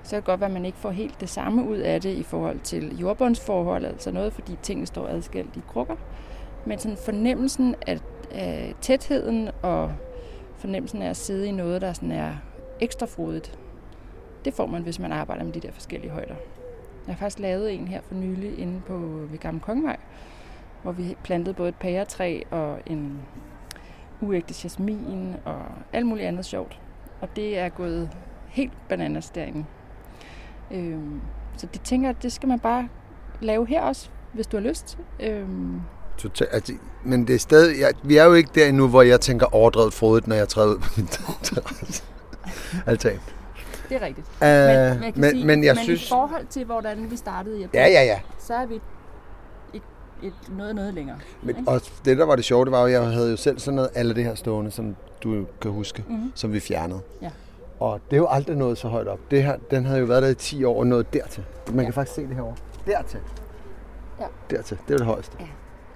Så 0.04 0.10
kan 0.10 0.18
det 0.18 0.26
godt 0.26 0.40
være, 0.40 0.48
at 0.48 0.54
man 0.54 0.66
ikke 0.66 0.78
får 0.78 0.92
helt 0.92 1.22
det 1.22 1.30
samme 1.30 1.68
ud 1.68 1.78
af 1.78 2.02
det 2.02 2.14
i 2.18 2.24
forhold 2.24 2.60
til 2.60 2.98
jordbundsforhold, 3.00 3.86
altså 3.86 4.12
noget, 4.12 4.34
fordi 4.34 4.58
tingene 4.62 4.88
står 4.88 5.08
adskilt 5.08 5.56
i 5.56 5.62
krukker. 5.68 5.96
Men 6.66 6.80
sådan 6.80 6.98
fornemmelsen 6.98 7.76
af, 7.88 8.00
af 8.32 8.74
tætheden 8.82 9.50
og 9.62 9.94
fornemmelsen 10.58 11.02
af 11.02 11.10
at 11.10 11.18
sidde 11.18 11.48
i 11.48 11.52
noget, 11.52 11.82
der 11.82 11.94
sådan 11.94 12.12
er 12.12 12.34
ekstra 12.80 13.06
frodigt, 13.06 13.60
det 14.46 14.54
får 14.54 14.66
man, 14.66 14.82
hvis 14.82 15.00
man 15.00 15.12
arbejder 15.12 15.44
med 15.44 15.54
de 15.54 15.60
der 15.60 15.72
forskellige 15.72 16.12
højder. 16.12 16.36
Jeg 17.08 17.16
har 17.16 17.20
faktisk 17.20 17.40
lavet 17.40 17.74
en 17.74 17.88
her 17.88 18.02
for 18.02 18.16
nylig 18.16 18.60
inde 18.60 18.82
på 18.88 18.98
ved 19.32 19.38
Gamle 19.38 19.60
Kongevej, 19.60 19.98
hvor 20.84 20.92
vi 20.92 21.16
plantede 21.24 21.54
både 21.54 21.70
et 21.70 21.76
pæretræ 21.76 22.42
og 22.52 22.80
en 22.86 23.22
uægte 24.22 24.54
jasmin 24.64 25.36
og 25.46 25.62
alt 25.94 26.06
muligt 26.06 26.28
andet 26.28 26.46
sjovt. 26.46 26.80
Og 27.22 27.30
det 27.36 27.60
er 27.60 27.70
gået 27.70 28.10
helt 28.48 28.74
bananas 28.90 29.30
derinde. 29.30 29.66
Øhm, 30.72 31.22
så 31.58 31.68
de 31.74 31.78
tænker, 31.78 32.10
at 32.10 32.16
det 32.24 32.32
skal 32.32 32.50
man 32.50 32.60
bare 32.60 32.88
lave 33.42 33.68
her 33.68 33.82
også, 33.82 34.10
hvis 34.34 34.48
du 34.48 34.58
har 34.58 34.62
lyst. 34.64 34.98
Øhm, 35.20 35.82
Total, 36.18 36.48
altså, 36.52 36.74
men 37.04 37.28
det 37.28 37.36
er 37.36 37.40
stadig, 37.40 37.80
jeg, 37.80 37.94
vi 38.04 38.18
er 38.18 38.24
jo 38.26 38.34
ikke 38.34 38.50
der 38.56 38.66
endnu, 38.68 38.88
hvor 38.88 39.02
jeg 39.02 39.22
tænker 39.22 39.56
overdrevet 39.56 39.94
frodet, 39.94 40.28
når 40.28 40.36
jeg 40.36 40.48
træder 40.48 40.68
ud 40.68 40.78
på 40.80 40.90
min. 40.98 41.08
Altan. 42.86 43.20
det 43.90 43.98
er 43.98 44.02
rigtigt. 44.02 44.28
Uh, 44.28 44.42
Men, 44.42 45.00
men, 45.00 45.04
jeg, 45.04 45.14
men, 45.16 45.32
sige, 45.32 45.46
men 45.46 45.64
jeg 45.64 45.76
men 45.76 45.84
synes... 45.84 46.06
i 46.06 46.10
forhold 46.10 46.46
til, 46.50 46.66
hvordan 46.66 47.12
vi 47.12 47.16
startede 47.16 47.60
i 47.60 47.64
april, 47.64 47.78
Ja, 47.80 47.88
ja, 47.88 48.04
ja. 48.04 48.20
så 48.40 48.54
er 48.54 48.66
vi 48.66 48.80
et, 50.22 50.28
et 50.28 50.34
noget, 50.58 50.76
noget 50.76 50.94
længere. 50.94 51.18
Men, 51.42 51.50
Ikke? 51.58 51.72
og 51.72 51.82
det, 52.06 52.18
der 52.18 52.26
var 52.26 52.36
det 52.36 52.46
sjove, 52.46 52.66
det 52.66 52.72
var 52.72 52.80
jo, 52.80 52.86
at 52.86 52.92
jeg 52.92 53.06
havde 53.06 53.32
jo 53.32 53.38
selv 53.38 53.60
sådan 53.60 53.76
noget, 53.76 53.90
alle 53.96 54.16
det 54.16 54.24
her 54.24 54.36
stående, 54.36 54.72
som 54.72 54.96
du 55.24 55.46
kan 55.62 55.72
huske, 55.72 56.04
Mhm. 56.08 56.32
som 56.36 56.54
vi 56.54 56.60
fjernede. 56.60 57.02
Ja. 57.22 57.30
Og 57.80 58.00
det 58.10 58.16
er 58.16 58.22
jo 58.22 58.28
aldrig 58.30 58.56
nået 58.58 58.78
så 58.78 58.88
højt 58.88 59.08
op. 59.08 59.20
Det 59.32 59.44
her, 59.44 59.58
den 59.72 59.86
havde 59.86 60.00
jo 60.00 60.06
været 60.06 60.24
der 60.24 60.30
i 60.30 60.34
10 60.36 60.64
år 60.64 60.80
og 60.80 60.88
nået 60.88 61.14
dertil. 61.14 61.44
Man 61.68 61.78
Ja. 61.80 61.84
kan 61.84 61.94
faktisk 61.94 62.16
se 62.16 62.22
det 62.28 62.36
herovre. 62.36 62.56
Dertil. 62.86 63.20
Ja. 64.20 64.26
Dertil. 64.50 64.78
Det 64.88 64.94
er 64.94 64.98
det 64.98 65.06
højeste. 65.06 65.38
Ja. 65.40 65.46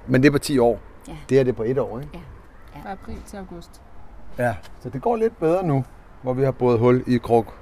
Men 0.07 0.21
det 0.23 0.27
er 0.27 0.31
på 0.31 0.37
10 0.39 0.59
år. 0.59 0.79
Ja. 1.07 1.13
Det 1.29 1.39
er 1.39 1.43
det 1.43 1.55
på 1.55 1.63
et 1.63 1.77
år, 1.79 1.99
ikke? 1.99 2.19
Fra 2.83 2.91
april 2.91 3.17
til 3.27 3.37
august. 3.37 3.81
Ja. 4.37 4.55
Så 4.83 4.89
det 4.89 5.01
går 5.01 5.15
lidt 5.15 5.39
bedre 5.39 5.63
nu, 5.63 5.85
hvor 6.21 6.33
vi 6.33 6.43
har 6.43 6.51
båret 6.51 6.79
hul 6.79 7.03
i 7.07 7.17
kruk 7.17 7.53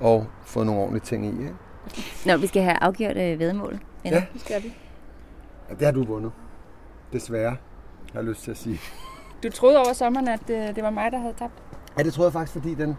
og 0.00 0.26
fået 0.44 0.66
nogle 0.66 0.80
ordentlige 0.80 1.04
ting 1.04 1.26
i, 1.26 1.28
ikke? 1.28 1.54
Nå, 2.26 2.36
vi 2.36 2.46
skal 2.46 2.62
have 2.62 2.76
afgjort 2.82 3.16
øh, 3.16 3.38
vedmål. 3.38 3.78
Ja. 4.04 4.22
Det 4.32 4.40
skal 4.40 4.62
vi. 4.62 4.74
Ja. 5.72 5.78
det 5.78 5.86
har 5.86 5.92
du 5.92 6.04
vundet. 6.04 6.32
Desværre, 7.12 7.56
har 8.12 8.20
jeg 8.20 8.24
lyst 8.24 8.42
til 8.42 8.50
at 8.50 8.56
sige. 8.56 8.80
Du 9.42 9.50
troede 9.50 9.78
over 9.78 9.92
sommeren, 9.92 10.28
at 10.28 10.40
det, 10.48 10.76
det 10.76 10.84
var 10.84 10.90
mig, 10.90 11.12
der 11.12 11.18
havde 11.18 11.34
tabt? 11.38 11.62
Ja, 11.98 12.02
det 12.02 12.12
tror 12.12 12.24
jeg 12.24 12.32
faktisk, 12.32 12.52
fordi 12.52 12.74
den 12.74 12.96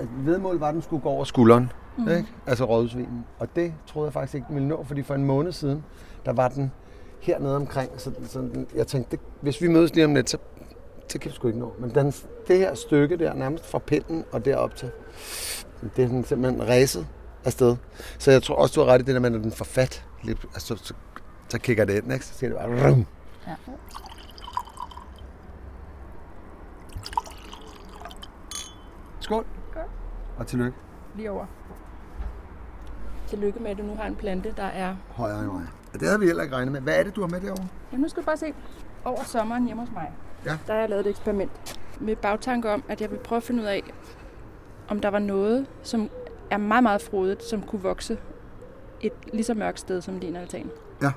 øh, 0.00 0.26
vedmål 0.26 0.58
var, 0.58 0.68
at 0.68 0.74
den 0.74 0.82
skulle 0.82 1.02
gå 1.02 1.08
over 1.08 1.24
skulderen. 1.24 1.72
Mm. 1.98 2.08
Ikke? 2.08 2.28
Altså 2.46 2.64
rådhusvinen. 2.64 3.24
Og 3.38 3.56
det 3.56 3.74
troede 3.86 4.06
jeg 4.06 4.12
faktisk 4.12 4.34
ikke, 4.34 4.46
ville 4.50 4.68
nå, 4.68 4.84
fordi 4.84 5.02
for 5.02 5.14
en 5.14 5.24
måned 5.24 5.52
siden, 5.52 5.84
der 6.24 6.32
var 6.32 6.48
den 6.48 6.72
hernede 7.20 7.56
omkring. 7.56 7.90
Så, 7.96 8.12
så 8.28 8.48
jeg 8.74 8.86
tænkte, 8.86 9.10
det, 9.10 9.20
hvis 9.40 9.62
vi 9.62 9.68
mødes 9.68 9.94
lige 9.94 10.04
om 10.04 10.14
lidt, 10.14 10.30
så, 10.30 10.38
så 11.08 11.18
kan 11.18 11.30
vi 11.30 11.34
sgu 11.34 11.48
ikke 11.48 11.60
nå. 11.60 11.72
Men 11.78 11.94
den, 11.94 12.12
det 12.48 12.58
her 12.58 12.74
stykke 12.74 13.16
der, 13.16 13.34
nærmest 13.34 13.66
fra 13.66 13.78
pinden 13.78 14.24
og 14.32 14.44
derop 14.44 14.76
til, 14.76 14.90
det 15.96 16.04
er 16.04 16.08
den 16.08 16.24
simpelthen 16.24 16.68
ræset 16.68 17.06
afsted. 17.44 17.76
Så 18.18 18.30
jeg 18.30 18.42
tror 18.42 18.54
også, 18.54 18.80
du 18.80 18.86
har 18.86 18.92
ret 18.92 19.02
i 19.02 19.04
det 19.04 19.14
der 19.14 19.20
med, 19.20 19.34
at 19.34 19.40
den 19.40 19.52
får 19.52 19.64
fat, 19.64 20.04
lidt, 20.22 20.38
altså, 20.54 20.76
så, 20.76 20.94
så 21.54 21.60
kigger 21.60 21.84
det 21.84 21.94
ind, 22.02 22.12
ikke? 22.12 22.24
så 22.26 22.34
siger 22.34 22.50
det 22.50 22.58
bare, 22.58 22.90
rum. 22.90 23.06
Ja. 23.46 23.54
Skål. 29.20 29.44
Skål. 29.70 29.82
Og 30.38 30.46
tillykke. 30.46 30.76
Lige 31.16 31.30
over. 31.30 31.46
Tillykke 33.26 33.60
med, 33.60 33.70
at 33.70 33.78
du 33.78 33.82
nu 33.82 33.94
har 33.96 34.06
en 34.06 34.16
plante, 34.16 34.54
der 34.56 34.62
er... 34.64 34.96
Højere 35.10 35.38
end 35.40 35.46
mig. 35.52 35.66
Ja, 35.92 35.98
Det 35.98 36.06
havde 36.08 36.20
vi 36.20 36.26
heller 36.26 36.42
ikke 36.42 36.56
regnet 36.56 36.72
med. 36.72 36.80
Hvad 36.80 36.98
er 36.98 37.02
det, 37.02 37.16
du 37.16 37.20
har 37.20 37.28
med 37.28 37.40
derovre? 37.40 37.66
Jamen, 37.92 38.02
nu 38.02 38.08
skal 38.08 38.22
du 38.22 38.26
bare 38.26 38.36
se. 38.36 38.54
Over 39.04 39.24
sommeren 39.24 39.64
hjemme 39.66 39.82
hos 39.82 39.92
mig, 39.94 40.12
Ja. 40.44 40.58
der 40.66 40.72
har 40.72 40.80
jeg 40.80 40.88
lavet 40.90 41.06
et 41.06 41.10
eksperiment. 41.10 41.80
Med 42.00 42.16
bagtanke 42.16 42.70
om, 42.70 42.84
at 42.88 43.00
jeg 43.00 43.10
vil 43.10 43.18
prøve 43.18 43.36
at 43.36 43.42
finde 43.42 43.62
ud 43.62 43.66
af, 43.66 43.82
om 44.88 45.00
der 45.00 45.08
var 45.08 45.18
noget, 45.18 45.66
som 45.82 46.10
er 46.50 46.56
meget, 46.56 46.82
meget 46.82 47.02
frodigt, 47.02 47.42
som 47.42 47.62
kunne 47.62 47.82
vokse 47.82 48.18
et 49.00 49.12
lige 49.32 49.44
så 49.44 49.54
mørkt 49.54 49.80
sted 49.80 50.00
som 50.00 50.20
din 50.20 50.36
altan. 50.36 50.70
Ja. 51.02 51.12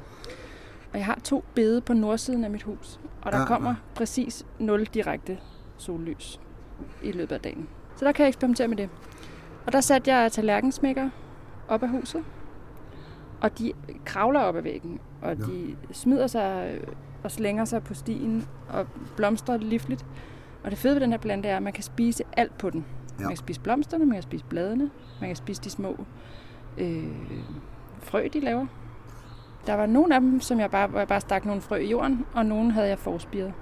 Og 0.93 0.97
jeg 0.99 1.05
har 1.05 1.19
to 1.23 1.43
bede 1.55 1.81
på 1.81 1.93
nordsiden 1.93 2.43
af 2.43 2.49
mit 2.49 2.63
hus, 2.63 2.99
og 3.21 3.31
der 3.31 3.37
Ja, 3.37 3.41
ja, 3.41 3.41
ja. 3.41 3.47
kommer 3.47 3.75
præcis 3.95 4.45
0 4.59 4.85
direkte 4.85 5.37
sollys 5.77 6.39
i 7.03 7.11
løbet 7.11 7.35
af 7.35 7.41
dagen. 7.41 7.67
Så 7.95 8.05
der 8.05 8.11
kan 8.11 8.23
jeg 8.23 8.27
eksperimentere 8.27 8.67
med 8.67 8.77
det. 8.77 8.89
Og 9.65 9.71
der 9.73 9.81
satte 9.81 10.13
jeg 10.13 10.31
tallerkensmækker 10.31 11.09
op 11.67 11.83
af 11.83 11.89
huset, 11.89 12.23
og 13.41 13.59
de 13.59 13.73
kravler 14.05 14.39
op 14.39 14.55
ad 14.55 14.61
væggen, 14.61 14.99
og 15.21 15.35
Nå. 15.37 15.45
de 15.45 15.75
smider 15.91 16.27
sig 16.27 16.71
øh, 16.75 16.87
og 17.23 17.31
slænger 17.31 17.65
sig 17.65 17.83
på 17.83 17.93
stien 17.93 18.47
og 18.69 18.87
blomstrer 19.15 19.57
livligt. 19.57 20.05
Og 20.63 20.71
det 20.71 20.79
fede 20.79 20.93
ved 20.95 21.01
den 21.01 21.11
her 21.11 21.17
plante 21.19 21.49
er, 21.49 21.57
at 21.57 21.63
man 21.63 21.73
kan 21.73 21.83
spise 21.83 22.23
alt 22.37 22.57
på 22.57 22.69
den. 22.69 22.85
Ja. 23.17 23.23
Man 23.23 23.29
kan 23.29 23.37
spise 23.37 23.61
blomsterne, 23.61 24.05
man 24.05 24.15
kan 24.15 24.23
spise 24.23 24.45
bladene, 24.45 24.89
man 25.21 25.29
kan 25.29 25.35
spise 25.35 25.61
de 25.61 25.69
små 25.69 26.05
øh, 26.77 27.03
frø, 27.99 28.27
de 28.33 28.39
laver. 28.39 28.65
Der 29.67 29.73
var 29.73 29.85
nogle 29.85 30.15
af 30.15 30.21
dem, 30.21 30.41
som 30.41 30.59
jeg 30.59 30.71
bare, 30.71 30.87
hvor 30.87 30.99
jeg 30.99 31.07
bare 31.07 31.21
stak 31.21 31.45
nogle 31.45 31.61
frø 31.61 31.75
i 31.75 31.89
jorden, 31.89 32.25
og 32.33 32.45
nogle 32.45 32.71
havde 32.71 32.87
jeg 32.87 32.99
forspiret. 32.99 33.53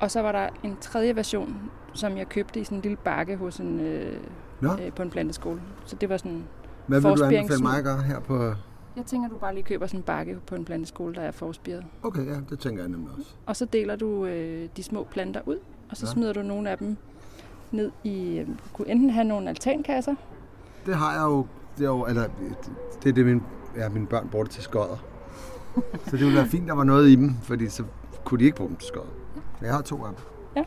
Og 0.00 0.10
så 0.10 0.22
var 0.22 0.32
der 0.32 0.48
en 0.62 0.76
tredje 0.80 1.16
version, 1.16 1.56
som 1.94 2.16
jeg 2.16 2.28
købte 2.28 2.60
i 2.60 2.64
sådan 2.64 2.78
en 2.78 2.82
lille 2.82 2.96
bakke 2.96 3.36
hos 3.36 3.58
en, 3.58 3.80
øh, 3.80 4.16
Nå. 4.60 4.72
øh, 4.72 4.92
på 4.92 5.02
en 5.02 5.10
planteskole. 5.10 5.60
Så 5.84 5.96
det 5.96 6.08
var 6.08 6.16
sådan... 6.16 6.44
Hvad 6.86 7.00
vil 7.00 7.10
du 7.10 7.24
anbefale 7.24 7.62
mig 7.62 7.78
at 7.78 7.84
gøre 7.84 8.02
her 8.02 8.20
på... 8.20 8.52
Jeg 8.96 9.04
tænker, 9.06 9.28
du 9.28 9.36
bare 9.36 9.54
lige 9.54 9.64
køber 9.64 9.86
sådan 9.86 10.00
en 10.00 10.04
bakke 10.04 10.38
på 10.46 10.54
en 10.54 10.64
planteskole, 10.64 11.14
der 11.14 11.20
er 11.20 11.30
forspiret. 11.30 11.84
Okay, 12.02 12.26
ja, 12.26 12.36
det 12.50 12.58
tænker 12.58 12.82
jeg 12.82 12.90
nemlig 12.90 13.10
også. 13.18 13.34
Og 13.46 13.56
så 13.56 13.64
deler 13.64 13.96
du 13.96 14.24
øh, 14.26 14.68
de 14.76 14.82
små 14.82 15.06
planter 15.10 15.40
ud, 15.46 15.58
og 15.90 15.96
så 15.96 16.04
Ja. 16.06 16.08
ja. 16.08 16.12
smider 16.12 16.32
du 16.32 16.42
nogle 16.42 16.70
af 16.70 16.78
dem 16.78 16.96
ned 17.70 17.90
i... 18.04 18.38
Øh, 18.38 18.46
du 18.46 18.52
kunne 18.72 18.88
enten 18.88 19.10
have 19.10 19.24
nogle 19.24 19.48
altankasser, 19.48 20.14
Det 20.86 20.96
har 20.96 21.12
jeg 21.12 21.22
jo... 21.22 21.46
Det 21.78 21.84
er, 21.84 21.88
jo, 21.88 22.04
eller, 22.06 22.26
det, 23.02 23.08
er 23.08 23.12
det, 23.12 23.26
mine, 23.26 23.40
ja, 23.76 23.88
mine 23.88 24.06
børn 24.06 24.28
bruger 24.28 24.44
det 24.44 24.52
til 24.52 24.62
skodder. 24.62 24.96
Så 26.04 26.10
det 26.16 26.20
ville 26.20 26.34
være 26.36 26.46
fint, 26.46 26.68
der 26.68 26.74
var 26.74 26.84
noget 26.84 27.08
i 27.08 27.14
dem, 27.16 27.34
fordi 27.42 27.68
så 27.68 27.84
kunne 28.24 28.38
de 28.40 28.44
ikke 28.44 28.56
bruge 28.56 28.68
dem 28.68 28.76
til 28.76 28.88
skodder. 28.88 29.06
Jeg 29.62 29.72
har 29.74 29.82
to 29.82 30.04
af 30.04 30.10
dem. 30.54 30.64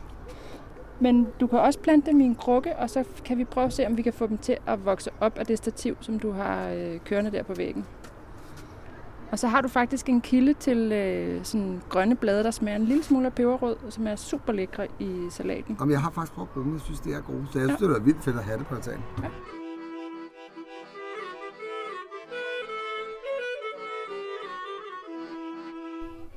men 1.00 1.26
du 1.40 1.46
kan 1.46 1.58
også 1.58 1.78
plante 1.78 2.10
dem 2.10 2.20
i 2.20 2.24
en 2.24 2.34
krukke, 2.34 2.76
og 2.76 2.90
så 2.90 3.04
kan 3.24 3.38
vi 3.38 3.44
prøve 3.44 3.66
at 3.66 3.72
se, 3.72 3.86
om 3.86 3.96
vi 3.96 4.02
kan 4.02 4.12
få 4.12 4.26
dem 4.26 4.38
til 4.38 4.56
at 4.66 4.84
vokse 4.84 5.10
op 5.20 5.38
af 5.38 5.46
det 5.46 5.58
stativ, 5.58 5.96
som 6.00 6.18
du 6.18 6.30
har 6.32 6.68
øh, 6.68 6.98
kørende 7.04 7.30
der 7.30 7.42
på 7.42 7.54
væggen. 7.54 7.84
Og 9.32 9.38
så 9.38 9.48
har 9.48 9.60
du 9.60 9.68
faktisk 9.68 10.08
en 10.08 10.20
kilde 10.20 10.54
til 10.54 10.92
øh, 10.92 11.44
sådan 11.44 11.82
grønne 11.88 12.16
blade, 12.16 12.44
der 12.44 12.50
smager 12.50 12.76
en 12.76 12.84
lille 12.84 13.02
smule 13.04 13.26
af 13.26 13.32
peberrød, 13.32 13.76
som 13.90 14.06
er 14.06 14.16
super 14.16 14.52
lækre 14.52 14.86
i 14.98 15.26
salaten. 15.30 15.76
Om 15.80 15.90
jeg 15.90 16.00
har 16.00 16.10
faktisk 16.10 16.32
prøvet 16.32 16.50
dem, 16.54 16.72
jeg 16.72 16.80
synes, 16.80 17.00
det 17.00 17.14
er 17.14 17.20
gode. 17.20 17.46
Så 17.52 17.58
jeg 17.58 17.68
synes, 17.68 17.80
Ja. 17.80 17.86
det 17.86 17.96
er 17.96 18.00
vildt 18.00 18.24
fedt 18.24 18.36
at 18.36 18.44
have 18.44 18.58
det 18.58 18.66
på 18.66 18.74
altanen. 18.74 19.02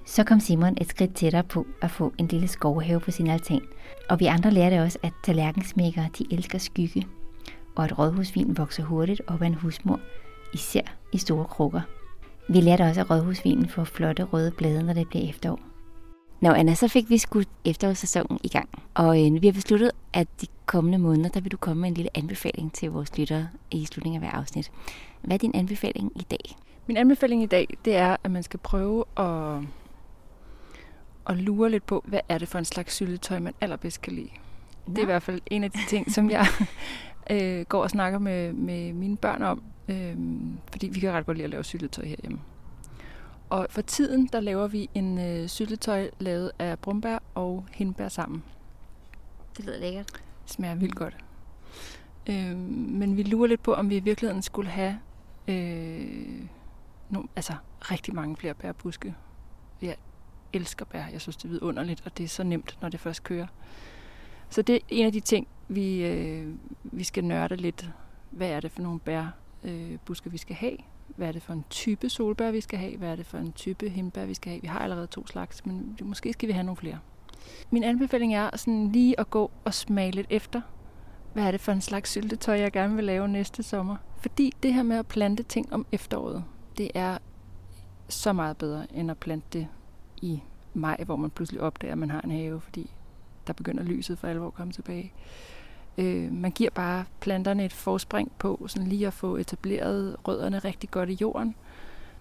Så 0.09 0.23
kom 0.23 0.39
Simon 0.39 0.77
et 0.81 0.89
skridt 0.89 1.15
tættere 1.15 1.43
på 1.43 1.65
at 1.81 1.91
få 1.91 2.13
en 2.17 2.27
lille 2.27 2.47
skovhave 2.47 2.99
på 2.99 3.11
sin 3.11 3.27
altan. 3.27 3.61
Og 4.09 4.19
vi 4.19 4.25
andre 4.25 4.51
lærte 4.51 4.81
også, 4.83 4.99
at 5.03 5.13
tallerkensmækkere 5.23 6.09
de 6.17 6.25
elsker 6.31 6.57
skygge, 6.57 7.07
og 7.75 7.83
at 7.83 7.99
rådhusvin 7.99 8.57
vokser 8.57 8.83
hurtigt 8.83 9.21
op 9.27 9.41
af 9.41 9.45
en 9.45 9.53
husmur, 9.53 9.99
især 10.53 10.81
i 11.13 11.17
store 11.17 11.45
krukker. 11.45 11.81
Vi 12.47 12.61
lærte 12.61 12.81
også, 12.81 13.01
at 13.01 13.09
rådhusvinen 13.09 13.69
får 13.69 13.83
flotte 13.83 14.23
røde 14.23 14.51
blade, 14.51 14.83
når 14.83 14.93
det 14.93 15.09
bliver 15.09 15.29
efterår. 15.29 15.59
Nå 16.41 16.49
Anna, 16.49 16.73
så 16.73 16.87
fik 16.87 17.09
vi 17.09 17.17
skudt 17.17 17.47
efterårssæsonen 17.65 18.39
i 18.43 18.47
gang, 18.47 18.69
og 18.93 19.25
øh, 19.25 19.41
vi 19.41 19.47
har 19.47 19.53
besluttet, 19.53 19.91
at 20.13 20.27
de 20.41 20.47
kommende 20.65 20.97
måneder, 20.97 21.29
der 21.29 21.41
vil 21.41 21.51
du 21.51 21.57
komme 21.57 21.81
med 21.81 21.89
en 21.89 21.95
lille 21.95 22.17
anbefaling 22.17 22.73
til 22.73 22.91
vores 22.91 23.17
lyttere 23.17 23.47
i 23.71 23.85
slutningen 23.85 24.23
af 24.23 24.29
hver 24.29 24.39
afsnit. 24.39 24.71
Hvad 25.21 25.33
er 25.33 25.37
din 25.37 25.51
anbefaling 25.55 26.11
i 26.15 26.25
dag? 26.31 26.57
Min 26.87 26.97
anbefaling 26.97 27.43
i 27.43 27.45
dag, 27.45 27.77
det 27.85 27.95
er, 27.95 28.15
at 28.23 28.31
man 28.31 28.43
skal 28.43 28.59
prøve 28.59 29.05
at, 29.17 29.61
at 31.27 31.37
lure 31.37 31.69
lidt 31.69 31.85
på, 31.85 32.03
hvad 32.07 32.19
er 32.29 32.37
det 32.37 32.47
for 32.47 32.59
en 32.59 32.65
slags 32.65 32.93
syltetøj, 32.93 33.39
man 33.39 33.53
allerbedst 33.61 34.01
kan 34.01 34.13
lide. 34.13 34.29
Det 34.87 34.97
er 34.97 35.01
i 35.01 35.05
hvert 35.05 35.23
fald 35.23 35.41
en 35.45 35.63
af 35.63 35.71
de 35.71 35.79
ting, 35.87 36.11
som 36.11 36.29
jeg 36.29 36.45
øh, 37.31 37.65
går 37.65 37.83
og 37.83 37.89
snakker 37.89 38.19
med, 38.19 38.53
med 38.53 38.93
mine 38.93 39.17
børn 39.17 39.43
om, 39.43 39.63
øh, 39.89 40.15
fordi 40.71 40.87
vi 40.87 40.99
kan 40.99 41.11
ret 41.11 41.25
godt 41.25 41.37
lide 41.37 41.43
at 41.43 41.49
lave 41.49 41.63
syltetøj 41.63 42.05
herhjemme. 42.05 42.39
Og 43.49 43.67
for 43.69 43.81
tiden, 43.81 44.29
der 44.33 44.39
laver 44.39 44.67
vi 44.67 44.89
en 44.93 45.19
øh, 45.19 45.47
syltetøj 45.47 46.09
lavet 46.19 46.51
af 46.59 46.79
brumbær 46.79 47.19
og 47.35 47.65
hindbær 47.71 48.07
sammen. 48.07 48.43
Det 49.57 49.65
lyder 49.65 49.79
lækkert. 49.79 50.11
Det 50.43 50.53
smager 50.53 50.75
vildt 50.75 50.95
godt. 50.95 51.17
Øh, 52.29 52.57
men 52.57 53.17
vi 53.17 53.23
lurer 53.23 53.47
lidt 53.47 53.63
på, 53.63 53.73
om 53.73 53.89
vi 53.89 53.97
i 53.97 53.99
virkeligheden 53.99 54.41
skulle 54.41 54.69
have 54.69 54.99
øh, 55.47 56.41
nogle, 57.09 57.27
altså, 57.35 57.53
rigtig 57.79 58.15
mange 58.15 58.37
flere 58.37 58.53
bærbuske. 58.53 59.15
Jeg 59.81 59.95
elsker 60.53 60.85
bær. 60.85 61.03
Jeg 61.11 61.21
synes, 61.21 61.37
det 61.37 61.45
er 61.45 61.49
vidunderligt, 61.49 62.01
og 62.05 62.17
det 62.17 62.23
er 62.23 62.27
så 62.27 62.43
nemt, 62.43 62.77
når 62.81 62.89
det 62.89 62.99
først 62.99 63.23
kører. 63.23 63.47
Så 64.49 64.61
det 64.61 64.75
er 64.75 64.79
en 64.89 65.05
af 65.05 65.11
de 65.11 65.19
ting, 65.19 65.47
vi, 65.67 66.05
øh, 66.05 66.53
vi 66.83 67.03
skal 67.03 67.23
nørde 67.23 67.55
lidt. 67.55 67.89
Hvad 68.29 68.49
er 68.49 68.59
det 68.59 68.71
for 68.71 68.81
nogle 68.81 68.99
bærbuske, 68.99 69.37
øh, 69.63 69.97
buske, 70.05 70.31
vi 70.31 70.37
skal 70.37 70.55
have? 70.55 70.77
Hvad 71.07 71.27
er 71.27 71.31
det 71.31 71.43
for 71.43 71.53
en 71.53 71.65
type 71.69 72.09
solbær, 72.09 72.51
vi 72.51 72.61
skal 72.61 72.79
have? 72.79 72.97
Hvad 72.97 73.09
er 73.09 73.15
det 73.15 73.25
for 73.25 73.37
en 73.37 73.51
type 73.51 73.89
hindbær, 73.89 74.25
vi 74.25 74.33
skal 74.33 74.49
have? 74.49 74.61
Vi 74.61 74.67
har 74.67 74.79
allerede 74.79 75.07
to 75.07 75.27
slags, 75.27 75.65
men 75.65 75.97
måske 76.01 76.33
skal 76.33 76.47
vi 76.47 76.53
have 76.53 76.63
nogle 76.63 76.77
flere. 76.77 76.99
Min 77.71 77.83
anbefaling 77.83 78.35
er 78.35 78.57
sådan 78.57 78.91
lige 78.91 79.19
at 79.19 79.29
gå 79.29 79.51
og 79.65 79.73
smage 79.73 80.11
lidt 80.11 80.27
efter. 80.29 80.61
Hvad 81.33 81.43
er 81.43 81.51
det 81.51 81.61
for 81.61 81.71
en 81.71 81.81
slags 81.81 82.09
syltetøj, 82.09 82.59
jeg 82.59 82.71
gerne 82.71 82.95
vil 82.95 83.03
lave 83.03 83.27
næste 83.27 83.63
sommer? 83.63 83.95
Fordi 84.17 84.53
det 84.63 84.73
her 84.73 84.83
med 84.83 84.97
at 84.97 85.07
plante 85.07 85.43
ting 85.43 85.73
om 85.73 85.85
efteråret, 85.91 86.43
det 86.77 86.91
er 86.93 87.17
så 88.09 88.33
meget 88.33 88.57
bedre 88.57 88.87
end 88.93 89.11
at 89.11 89.17
plante 89.17 89.47
det 89.53 89.67
i 90.21 90.41
maj, 90.73 91.03
hvor 91.05 91.15
man 91.15 91.29
pludselig 91.29 91.61
opdager, 91.61 91.91
at 91.91 91.97
man 91.97 92.11
har 92.11 92.21
en 92.21 92.31
have, 92.31 92.61
fordi 92.61 92.91
der 93.47 93.53
begynder 93.53 93.83
lyset 93.83 94.19
for 94.19 94.27
alvor 94.27 94.47
at 94.47 94.53
komme 94.53 94.73
tilbage. 94.73 95.13
Øh, 95.97 96.31
man 96.31 96.51
giver 96.51 96.69
bare 96.69 97.05
planterne 97.19 97.65
et 97.65 97.73
forspring 97.73 98.31
på, 98.39 98.65
sådan 98.67 98.87
lige 98.87 99.07
at 99.07 99.13
få 99.13 99.35
etableret 99.37 100.15
rødderne 100.27 100.59
rigtig 100.59 100.91
godt 100.91 101.09
i 101.09 101.17
jorden, 101.21 101.55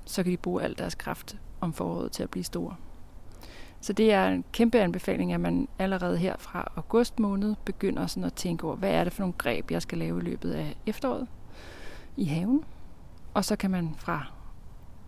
så 0.04 0.22
kan 0.22 0.32
de 0.32 0.36
bruge 0.36 0.62
al 0.62 0.78
deres 0.78 0.94
kraft 0.94 1.36
om 1.60 1.72
foråret 1.72 2.12
til 2.12 2.22
at 2.22 2.30
blive 2.30 2.44
store. 2.44 2.76
Så 3.80 3.92
det 3.92 4.12
er 4.12 4.28
en 4.28 4.44
kæmpe 4.52 4.80
anbefaling, 4.80 5.32
at 5.32 5.40
man 5.40 5.68
allerede 5.78 6.16
her 6.16 6.36
fra 6.38 6.72
august 6.76 7.18
måned 7.18 7.54
begynder 7.64 8.06
sådan 8.06 8.24
at 8.24 8.34
tænke 8.34 8.66
over, 8.66 8.76
hvad 8.76 8.90
er 8.90 9.04
det 9.04 9.12
for 9.12 9.22
nogle 9.22 9.34
greb, 9.38 9.70
jeg 9.70 9.82
skal 9.82 9.98
lave 9.98 10.18
i 10.18 10.22
løbet 10.22 10.52
af 10.52 10.76
efteråret 10.86 11.26
i 12.16 12.24
haven. 12.24 12.64
Og 13.34 13.44
så 13.44 13.56
kan 13.56 13.70
man 13.70 13.94
fra 13.98 14.26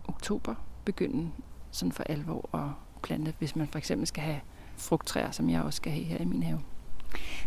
oktober 0.07 0.55
begynde 0.85 1.31
sådan 1.71 1.91
for 1.91 2.03
alvor 2.03 2.49
at 2.55 2.69
plante, 3.03 3.33
hvis 3.39 3.55
man 3.55 3.67
for 3.67 3.77
eksempel 3.77 4.07
skal 4.07 4.23
have 4.23 4.39
frugttræer, 4.77 5.31
som 5.31 5.49
jeg 5.49 5.61
også 5.61 5.77
skal 5.77 5.91
have 5.91 6.05
her 6.05 6.17
i 6.17 6.25
min 6.25 6.43
have. 6.43 6.59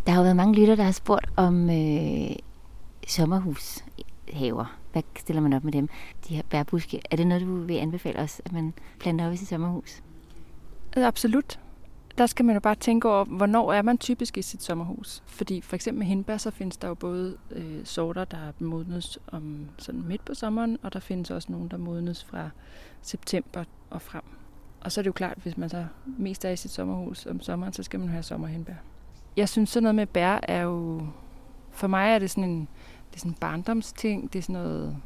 Der 0.06 0.12
har 0.12 0.18
jo 0.18 0.22
været 0.22 0.36
mange 0.36 0.54
lytter, 0.60 0.74
der 0.74 0.82
har 0.82 0.92
spurgt 0.92 1.26
om 1.36 1.70
øh, 1.70 2.36
sommerhushaver. 3.08 4.78
Hvad 4.92 5.02
stiller 5.16 5.42
man 5.42 5.52
op 5.52 5.64
med 5.64 5.72
dem? 5.72 5.88
De 6.28 6.34
her 6.34 6.42
bærbuske. 6.50 7.00
Er 7.10 7.16
det 7.16 7.26
noget, 7.26 7.42
du 7.42 7.62
vil 7.62 7.76
anbefale 7.76 8.18
os, 8.18 8.42
at 8.44 8.52
man 8.52 8.72
planter 9.00 9.26
op 9.26 9.32
i 9.32 9.36
sit 9.36 9.48
sommerhus? 9.48 10.02
Absolut. 10.96 11.58
Der 12.18 12.26
skal 12.26 12.44
man 12.44 12.54
jo 12.54 12.60
bare 12.60 12.74
tænke 12.74 13.08
over, 13.08 13.24
hvornår 13.24 13.72
er 13.72 13.82
man 13.82 13.98
typisk 13.98 14.38
i 14.38 14.42
sit 14.42 14.62
sommerhus. 14.62 15.22
Fordi 15.26 15.60
for 15.60 15.76
eksempel 15.76 15.98
med 15.98 16.06
hindbær, 16.06 16.36
så 16.36 16.50
findes 16.50 16.76
der 16.76 16.88
jo 16.88 16.94
både 16.94 17.36
øh, 17.50 17.80
sorter, 17.84 18.24
der 18.24 18.52
modnes 18.58 19.18
om 19.26 19.68
sådan 19.78 20.02
midt 20.02 20.24
på 20.24 20.34
sommeren, 20.34 20.78
og 20.82 20.92
der 20.92 21.00
findes 21.00 21.30
også 21.30 21.52
nogle, 21.52 21.68
der 21.68 21.76
modnes 21.76 22.24
fra 22.24 22.50
september 23.02 23.64
og 23.90 24.02
frem. 24.02 24.22
Og 24.80 24.92
så 24.92 25.00
er 25.00 25.02
det 25.02 25.06
jo 25.06 25.12
klart, 25.12 25.36
at 25.36 25.42
hvis 25.42 25.56
man 25.56 25.68
så 25.68 25.86
mest 26.18 26.44
er 26.44 26.50
i 26.50 26.56
sit 26.56 26.70
sommerhus 26.70 27.26
om 27.26 27.40
sommeren, 27.40 27.72
så 27.72 27.82
skal 27.82 28.00
man 28.00 28.08
have 28.08 28.22
sommerhindbær. 28.22 28.74
Jeg 29.36 29.48
synes, 29.48 29.70
sådan 29.70 29.82
noget 29.82 29.94
med 29.94 30.06
bær 30.06 30.38
er 30.42 30.62
jo... 30.62 31.06
For 31.70 31.86
mig 31.86 32.14
er 32.14 32.18
det 32.18 32.30
sådan 32.30 32.50
en, 32.50 32.60
det 33.10 33.16
er 33.16 33.18
sådan 33.18 33.30
en 33.30 33.36
barndomsting. 33.40 34.32
Det 34.32 34.38
er 34.38 34.42
sådan 34.42 34.52
noget, 34.52 34.96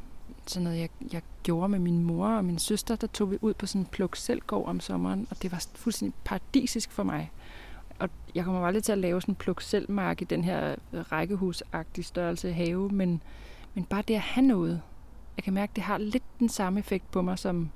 sådan 0.49 0.63
noget 0.63 0.79
jeg, 0.79 0.89
jeg 1.13 1.21
gjorde 1.43 1.69
med 1.69 1.79
min 1.79 2.03
mor 2.03 2.27
og 2.27 2.45
min 2.45 2.59
søster. 2.59 2.95
Der 2.95 3.07
tog 3.07 3.31
vi 3.31 3.37
ud 3.41 3.53
på 3.53 3.65
sådan 3.65 3.81
en 3.81 3.85
pluk 3.85 4.15
selvgård 4.15 4.67
om 4.67 4.79
sommeren, 4.79 5.27
og 5.29 5.41
det 5.41 5.51
var 5.51 5.65
fuldstændig 5.75 6.19
paradisisk 6.23 6.91
for 6.91 7.03
mig. 7.03 7.31
Og 7.99 8.09
jeg 8.35 8.45
kommer 8.45 8.61
aldrig 8.61 8.83
til 8.83 8.91
at 8.91 8.97
lave 8.97 9.21
sådan 9.21 9.31
en 9.31 9.35
pluk 9.35 9.61
selvmark 9.61 10.21
i 10.21 10.25
den 10.25 10.43
her 10.43 10.75
øh, 10.93 10.99
rækkehusagtige 11.11 12.05
størrelse 12.05 12.53
have, 12.53 12.89
men, 12.89 13.21
men 13.73 13.83
bare 13.83 14.03
det 14.07 14.13
at 14.13 14.19
have 14.19 14.47
noget. 14.47 14.81
Jeg 15.37 15.43
kan 15.43 15.53
mærke, 15.53 15.71
at 15.71 15.75
det 15.75 15.83
har 15.83 15.97
lidt 15.97 16.39
den 16.39 16.49
samme 16.49 16.79
effekt 16.79 17.11
på 17.11 17.21
mig, 17.21 17.39
som, 17.39 17.69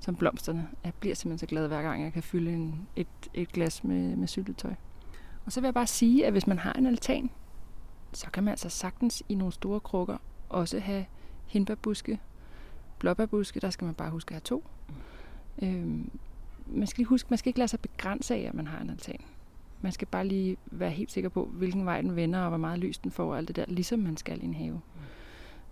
som 0.00 0.16
blomsterne. 0.16 0.68
Jeg 0.84 0.92
bliver 1.00 1.14
simpelthen 1.14 1.38
så 1.38 1.50
glad 1.50 1.68
hver 1.68 1.82
gang, 1.82 2.04
jeg 2.04 2.12
kan 2.12 2.22
fylde 2.22 2.52
en, 2.52 2.88
et, 2.96 3.06
et 3.34 3.52
glas 3.52 3.84
med, 3.84 4.16
med 4.16 4.28
syltetøj. 4.28 4.74
Og 5.46 5.52
så 5.52 5.60
vil 5.60 5.66
jeg 5.66 5.74
bare 5.74 5.86
sige, 5.86 6.26
at 6.26 6.32
hvis 6.32 6.46
man 6.46 6.58
har 6.58 6.72
en 6.72 6.86
altan, 6.86 7.30
så 8.12 8.26
kan 8.32 8.42
man 8.44 8.50
altså 8.50 8.68
sagtens 8.68 9.22
i 9.28 9.34
nogle 9.34 9.52
store 9.52 9.80
krukker 9.80 10.16
også 10.48 10.78
have 10.78 11.04
hindbærbuske, 11.50 12.20
blåbærbuske, 12.98 13.60
der 13.60 13.70
skal 13.70 13.84
man 13.84 13.94
bare 13.94 14.10
huske 14.10 14.30
at 14.30 14.34
have 14.34 14.40
to. 14.40 14.64
Øhm, 15.62 16.10
man 16.66 16.86
skal 16.86 17.00
lige 17.02 17.08
huske, 17.08 17.26
man 17.30 17.38
skal 17.38 17.48
ikke 17.48 17.58
lade 17.58 17.68
sig 17.68 17.80
begrænse 17.80 18.34
af, 18.34 18.40
at 18.40 18.54
man 18.54 18.66
har 18.66 18.80
en 18.80 18.90
altan. 18.90 19.20
Man 19.80 19.92
skal 19.92 20.08
bare 20.08 20.26
lige 20.26 20.56
være 20.66 20.90
helt 20.90 21.12
sikker 21.12 21.30
på, 21.30 21.44
hvilken 21.44 21.86
vej 21.86 22.00
den 22.00 22.16
vender, 22.16 22.40
og 22.40 22.48
hvor 22.48 22.58
meget 22.58 22.78
lys 22.78 22.98
den 22.98 23.10
får, 23.10 23.30
og 23.32 23.38
alt 23.38 23.48
det 23.48 23.56
der, 23.56 23.64
ligesom 23.68 23.98
man 23.98 24.16
skal 24.16 24.42
i 24.42 24.44
en 24.44 24.54
have. 24.54 24.80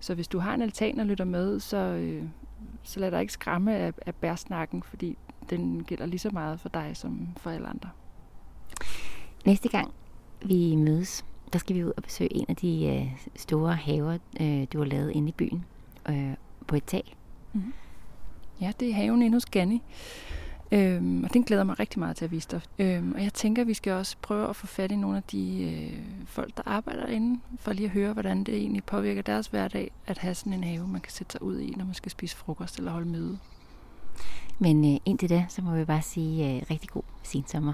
Så 0.01 0.15
hvis 0.15 0.29
du 0.29 0.39
har 0.39 0.55
en 0.55 0.63
altan 0.63 1.01
og 1.01 1.07
lytter 1.07 1.25
med, 1.25 1.61
så, 1.61 1.77
øh, 1.77 2.25
så 2.83 3.01
lad 3.01 3.11
dig 3.11 3.21
ikke 3.21 3.33
skræmme 3.33 3.77
af, 3.77 3.93
af 4.07 4.15
bærsnakken, 4.15 4.83
fordi 4.83 5.19
den 5.51 5.85
gælder 5.85 6.07
lige 6.07 6.19
så 6.19 6.31
meget 6.31 6.61
for 6.61 6.69
dig 6.69 6.91
som 6.95 7.29
for 7.37 7.51
alle 7.51 7.69
andre. 7.69 7.91
Næste 9.47 9.69
gang 9.69 9.93
vi 10.45 10.77
mødes, 10.77 11.25
der 11.53 11.59
skal 11.59 11.77
vi 11.77 11.85
ud 11.85 11.93
og 11.97 12.03
besøge 12.03 12.37
en 12.37 12.47
af 12.49 12.57
de 12.57 12.87
øh, 12.87 13.27
store 13.37 13.75
haver, 13.75 14.19
øh, 14.41 14.67
du 14.73 14.79
har 14.79 14.85
lavet 14.85 15.11
inde 15.11 15.29
i 15.29 15.33
byen 15.33 15.65
øh, 16.11 16.35
på 16.67 16.77
et 16.77 16.85
tag. 16.85 17.17
Mm-hmm. 17.53 17.73
Ja, 18.61 18.73
det 18.81 18.89
er 18.89 18.95
haven 18.95 19.23
inde 19.23 19.37
hos 19.37 19.47
Ganni. 19.47 19.83
Øhm, 20.73 21.25
og 21.25 21.33
den 21.33 21.43
glæder 21.43 21.65
mig 21.65 21.81
rigtig 21.81 21.99
meget 21.99 22.17
til 22.17 22.25
at 22.25 22.31
vise 22.31 22.49
dig. 22.51 22.61
Øhm, 22.79 23.13
og 23.13 23.23
jeg 23.23 23.33
tænker, 23.33 23.63
at 23.63 23.69
vi 23.69 23.75
skal 23.75 23.93
også 23.93 24.17
prøve 24.23 24.49
at 24.49 24.57
få 24.57 24.67
fat 24.67 24.93
i 24.93 24.97
nogle 24.97 25.17
af 25.17 25.23
de 25.23 25.63
øh, 25.63 25.99
folk, 26.27 26.57
der 26.57 26.63
arbejder 26.67 27.07
inde, 27.07 27.41
for 27.59 27.73
lige 27.73 27.87
at 27.87 27.91
høre, 27.91 28.13
hvordan 28.13 28.45
det 28.45 28.55
egentlig 28.55 28.85
påvirker 28.85 29.23
deres 29.23 29.47
hverdag, 29.47 29.91
at 30.07 30.19
have 30.19 30.35
sådan 30.35 30.53
en 30.53 30.65
have, 30.65 30.89
man 30.89 31.01
kan 31.01 31.13
sætte 31.13 31.33
sig 31.33 31.43
ud 31.43 31.61
i, 31.61 31.75
når 31.77 31.85
man 31.85 31.95
skal 31.95 32.11
spise 32.11 32.37
frokost 32.37 32.79
eller 32.79 32.93
holde 32.93 33.09
møde. 33.09 33.39
Men 34.59 34.95
øh, 34.95 35.01
indtil 35.05 35.29
det, 35.29 35.45
så 35.49 35.63
må 35.63 35.77
vi 35.77 35.85
bare 35.85 36.03
sige 36.03 36.57
øh, 36.57 36.63
rigtig 36.71 36.91
god 36.91 37.03
sensommer. 37.23 37.73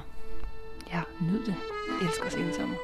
Ja, 0.92 1.03
nyd 1.20 1.47
det. 1.47 1.55
Jeg 2.01 2.09
elsker 2.09 2.29
sensommer. 2.29 2.77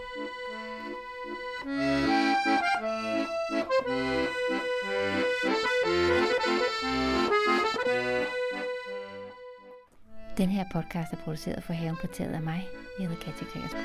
Den 10.37 10.49
her 10.49 10.65
podcast 10.73 11.13
er 11.13 11.17
produceret 11.25 11.63
for 11.63 11.73
Haven 11.73 11.97
på 12.01 12.07
af 12.35 12.43
mig. 12.43 12.69
Hela 13.01 13.17
kreationsspråk. 13.17 13.81